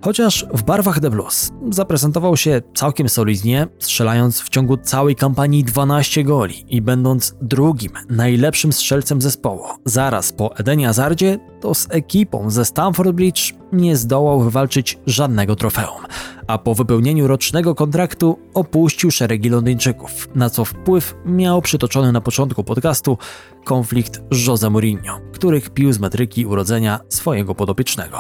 [0.06, 6.24] Chociaż w barwach The Blues zaprezentował się całkiem solidnie, strzelając w ciągu całej kampanii 12
[6.24, 12.66] goli i będąc drugim najlepszym strzelcem zespołu, zaraz po Edenie Hazardzie, to z ekipą ze
[12.66, 16.04] Stamford Bridge nie zdołał wywalczyć żadnego trofeum,
[16.48, 22.64] a po wypełnieniu rocznego kontraktu opuścił szeregi Londyńczyków, na co wpływ miał przytoczony na początku
[22.64, 23.18] podcastu
[23.64, 28.18] konflikt z Jose Mourinho, których pił z metryki urodzenia swojego podopiecznego.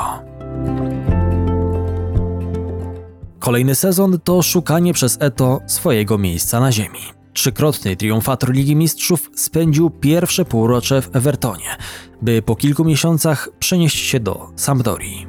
[3.45, 6.99] Kolejny sezon to szukanie przez Eto swojego miejsca na ziemi.
[7.33, 11.77] Trzykrotny triumfator Ligi Mistrzów spędził pierwsze półrocze w Evertonie,
[12.21, 15.27] by po kilku miesiącach przenieść się do Sampdorii.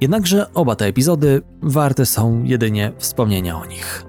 [0.00, 4.04] Jednakże oba te epizody warte są jedynie wspomnienia o nich.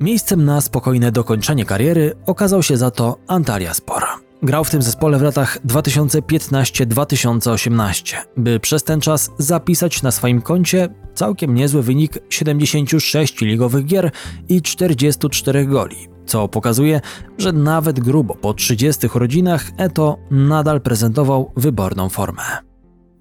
[0.00, 4.25] Miejscem na spokojne dokończenie kariery okazał się za to Antalya Spor.
[4.46, 10.88] Grał w tym zespole w latach 2015-2018, by przez ten czas zapisać na swoim koncie
[11.14, 14.10] całkiem niezły wynik 76 ligowych gier
[14.48, 17.00] i 44 goli, co pokazuje,
[17.38, 22.42] że nawet grubo po 30 rodzinach Eto nadal prezentował wyborną formę.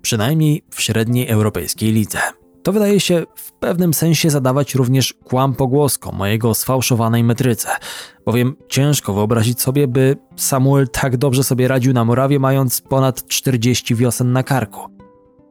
[0.02, 2.20] Przynajmniej w średniej europejskiej lidze.
[2.66, 7.70] To wydaje się w pewnym sensie zadawać również kłam pogłoskom mojego sfałszowanej metryce,
[8.26, 13.96] bowiem ciężko wyobrazić sobie, by Samuel tak dobrze sobie radził na Morawie, mając ponad 40
[13.96, 14.90] wiosen na karku.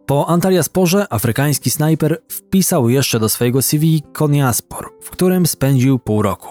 [0.07, 6.49] Po Antalyasporze afrykański snajper wpisał jeszcze do swojego CV Konyaspor, w którym spędził pół roku,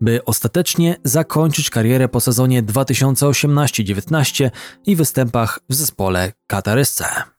[0.00, 4.50] by ostatecznie zakończyć karierę po sezonie 2018-19
[4.86, 7.35] i występach w zespole Katarysce.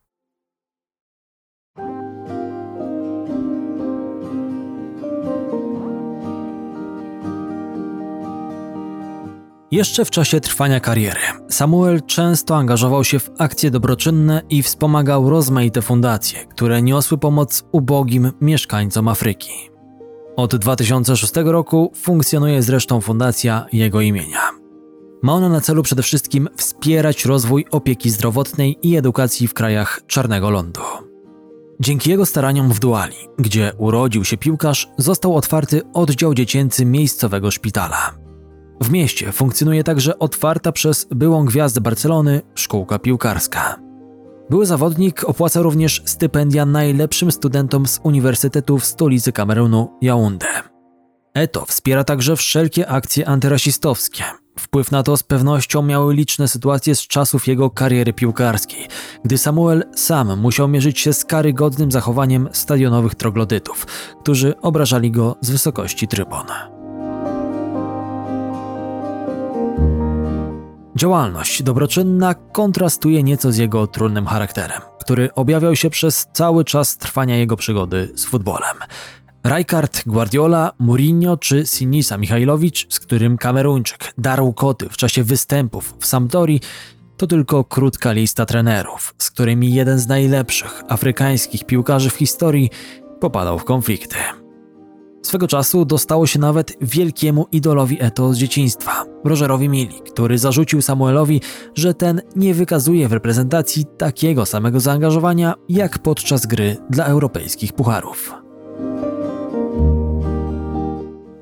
[9.71, 15.81] Jeszcze w czasie trwania kariery Samuel często angażował się w akcje dobroczynne i wspomagał rozmaite
[15.81, 19.69] fundacje, które niosły pomoc ubogim mieszkańcom Afryki.
[20.35, 24.39] Od 2006 roku funkcjonuje zresztą fundacja jego imienia.
[25.23, 30.49] Ma ona na celu przede wszystkim wspierać rozwój opieki zdrowotnej i edukacji w krajach Czarnego
[30.49, 30.81] Lądu.
[31.79, 38.26] Dzięki jego staraniom w Duali, gdzie urodził się piłkarz, został otwarty oddział dziecięcy miejscowego szpitala.
[38.81, 43.79] W mieście funkcjonuje także otwarta przez byłą gwiazdę Barcelony szkółka piłkarska.
[44.49, 50.45] Były zawodnik opłaca również stypendia najlepszym studentom z Uniwersytetu w stolicy Kamerunu Yaoundé.
[51.33, 54.23] Eto wspiera także wszelkie akcje antyrasistowskie.
[54.59, 58.87] Wpływ na to z pewnością miały liczne sytuacje z czasów jego kariery piłkarskiej,
[59.25, 63.85] gdy Samuel sam musiał mierzyć się z karygodnym zachowaniem stadionowych troglodytów,
[64.21, 66.76] którzy obrażali go z wysokości trybun.
[70.97, 77.37] Działalność dobroczynna kontrastuje nieco z jego trudnym charakterem, który objawiał się przez cały czas trwania
[77.37, 78.77] jego przygody z futbolem.
[79.43, 86.05] Rijkaard, Guardiola, Mourinho czy Sinisa Michajlowicz, z którym Kameruńczyk darł koty w czasie występów w
[86.05, 86.61] Sampdori,
[87.17, 92.69] to tylko krótka lista trenerów, z którymi jeden z najlepszych afrykańskich piłkarzy w historii
[93.19, 94.15] popadał w konflikty.
[95.27, 101.41] Swego czasu dostało się nawet wielkiemu idolowi Eto z dzieciństwa, Rogerowi Mili, który zarzucił Samuelowi,
[101.75, 108.33] że ten nie wykazuje w reprezentacji takiego samego zaangażowania jak podczas gry dla europejskich pucharów.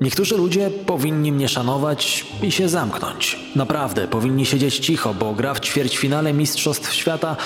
[0.00, 3.38] Niektórzy ludzie powinni mnie szanować i się zamknąć.
[3.56, 7.36] Naprawdę, powinni siedzieć cicho, bo gra w ćwierćfinale Mistrzostw Świata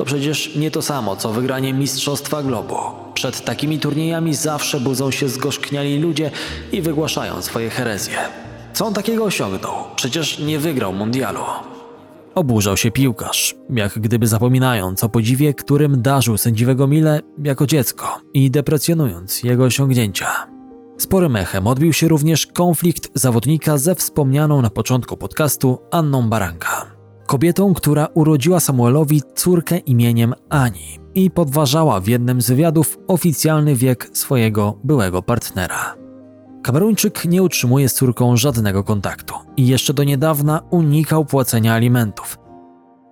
[0.00, 2.76] to przecież nie to samo, co wygranie Mistrzostwa Globu.
[3.14, 6.30] Przed takimi turniejami zawsze budzą się zgorzkniali ludzie
[6.72, 8.18] i wygłaszają swoje herezje.
[8.72, 9.72] Co on takiego osiągnął?
[9.96, 11.40] Przecież nie wygrał mundialu.
[12.34, 18.50] Oburzał się piłkarz, jak gdyby zapominając o podziwie, którym darzył sędziwego Mile jako dziecko i
[18.50, 20.46] deprecjonując jego osiągnięcia.
[20.98, 26.79] Sporym echem odbił się również konflikt zawodnika ze wspomnianą na początku podcastu Anną Baranka.
[27.30, 34.10] Kobietą, która urodziła Samuelowi córkę imieniem Ani i podważała w jednym z wywiadów oficjalny wiek
[34.12, 35.96] swojego byłego partnera.
[36.62, 42.38] Kameruńczyk nie utrzymuje z córką żadnego kontaktu i jeszcze do niedawna unikał płacenia alimentów.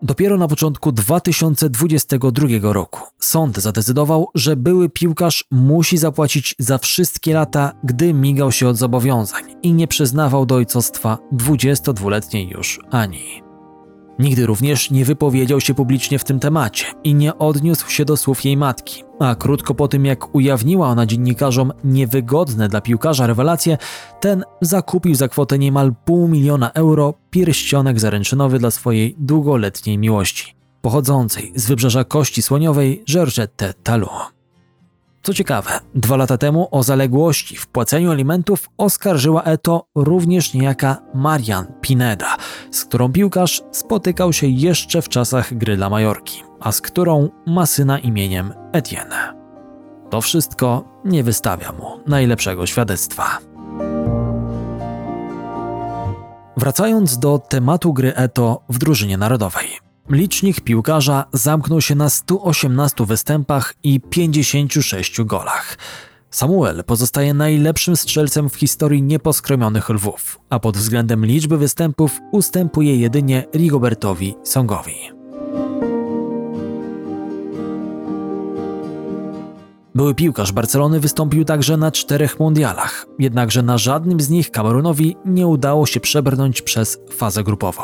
[0.03, 7.73] Dopiero na początku 2022 roku sąd zadecydował, że były piłkarz musi zapłacić za wszystkie lata,
[7.85, 13.48] gdy migał się od zobowiązań i nie przyznawał do ojcostwa 22-letniej już Ani.
[14.19, 18.45] Nigdy również nie wypowiedział się publicznie w tym temacie i nie odniósł się do słów
[18.45, 23.79] jej matki, a krótko po tym jak ujawniła ona dziennikarzom niewygodne dla piłkarza rewelacje,
[24.21, 31.53] ten zakupił za kwotę niemal pół miliona euro pierścionek zaręczynowy dla swojej długoletniej miłości, pochodzącej
[31.57, 34.38] z wybrzeża Kości Słoniowej Georgette Talon.
[35.29, 41.67] Co ciekawe, dwa lata temu o zaległości w płaceniu alimentów oskarżyła Eto również niejaka Marian
[41.81, 42.37] Pineda,
[42.71, 47.67] z którą piłkarz spotykał się jeszcze w czasach gry dla Majorki, a z którą ma
[47.67, 49.35] syna imieniem Etienne.
[50.11, 53.39] To wszystko nie wystawia mu najlepszego świadectwa.
[56.57, 59.88] Wracając do tematu gry Eto w drużynie narodowej.
[60.11, 65.79] Licznik piłkarza zamknął się na 118 występach i 56 golach.
[66.31, 73.45] Samuel pozostaje najlepszym strzelcem w historii nieposkromionych lwów, a pod względem liczby występów ustępuje jedynie
[73.55, 74.97] Rigobertowi Songowi.
[79.95, 85.47] Były piłkarz Barcelony wystąpił także na czterech mundialach, jednakże na żadnym z nich Kamerunowi nie
[85.47, 87.83] udało się przebrnąć przez fazę grupową.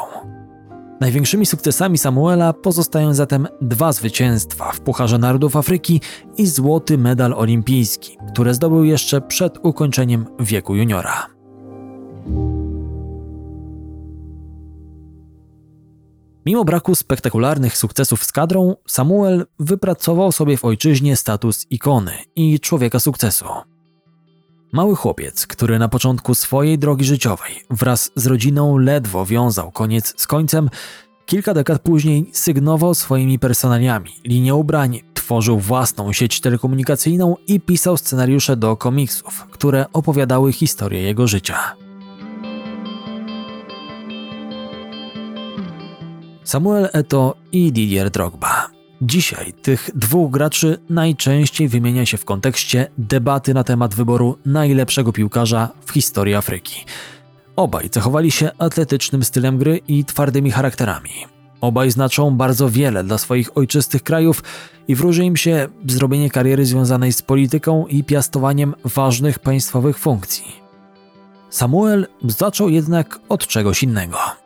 [1.00, 6.00] Największymi sukcesami Samuela pozostają zatem dwa zwycięstwa w Pucharze Narodów Afryki
[6.36, 11.26] i złoty medal olimpijski, które zdobył jeszcze przed ukończeniem wieku juniora.
[16.46, 23.00] Mimo braku spektakularnych sukcesów z kadrą, Samuel wypracował sobie w ojczyźnie status ikony i człowieka
[23.00, 23.44] sukcesu.
[24.74, 30.26] Mały chłopiec, który na początku swojej drogi życiowej wraz z rodziną ledwo wiązał koniec z
[30.26, 30.70] końcem,
[31.26, 38.56] kilka dekad później sygnował swoimi personaliami linię ubrań, tworzył własną sieć telekomunikacyjną i pisał scenariusze
[38.56, 41.76] do komiksów, które opowiadały historię jego życia.
[46.44, 48.73] Samuel Eto i Didier Drogba
[49.06, 55.68] Dzisiaj tych dwóch graczy najczęściej wymienia się w kontekście debaty na temat wyboru najlepszego piłkarza
[55.86, 56.84] w historii Afryki.
[57.56, 61.10] Obaj cechowali się atletycznym stylem gry i twardymi charakterami.
[61.60, 64.42] Obaj znaczą bardzo wiele dla swoich ojczystych krajów
[64.88, 70.56] i wróży im się zrobienie kariery związanej z polityką i piastowaniem ważnych państwowych funkcji.
[71.50, 74.43] Samuel zaczął jednak od czegoś innego.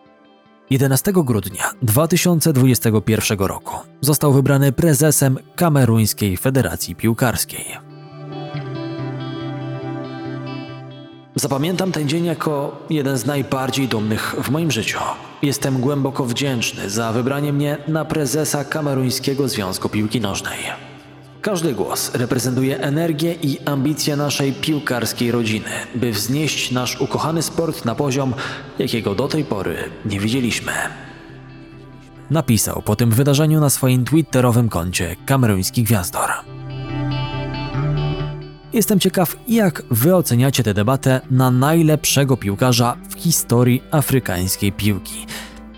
[0.71, 7.65] 11 grudnia 2021 roku został wybrany prezesem Kameruńskiej Federacji Piłkarskiej.
[11.35, 14.99] Zapamiętam ten dzień jako jeden z najbardziej dumnych w moim życiu.
[15.43, 20.59] Jestem głęboko wdzięczny za wybranie mnie na prezesa Kameruńskiego Związku Piłki Nożnej.
[21.41, 27.95] Każdy głos reprezentuje energię i ambicje naszej piłkarskiej rodziny, by wznieść nasz ukochany sport na
[27.95, 28.35] poziom,
[28.79, 30.73] jakiego do tej pory nie widzieliśmy.
[32.31, 36.31] Napisał po tym wydarzeniu na swoim twitterowym koncie kameruński gwiazdor.
[38.73, 45.27] Jestem ciekaw, jak wy oceniacie tę debatę na najlepszego piłkarza w historii afrykańskiej piłki.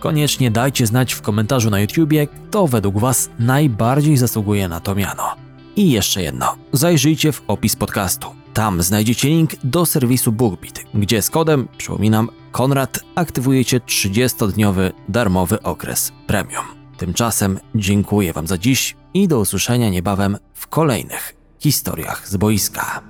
[0.01, 5.50] Koniecznie dajcie znać w komentarzu na YouTubie, kto według Was najbardziej zasługuje na to miano.
[5.81, 8.29] I jeszcze jedno, zajrzyjcie w opis podcastu.
[8.55, 16.13] Tam znajdziecie link do serwisu BookBeat, gdzie z kodem, przypominam, Konrad aktywujecie 30-dniowy darmowy okres
[16.27, 16.65] premium.
[16.97, 23.10] Tymczasem dziękuję Wam za dziś i do usłyszenia niebawem w kolejnych historiach z boiska.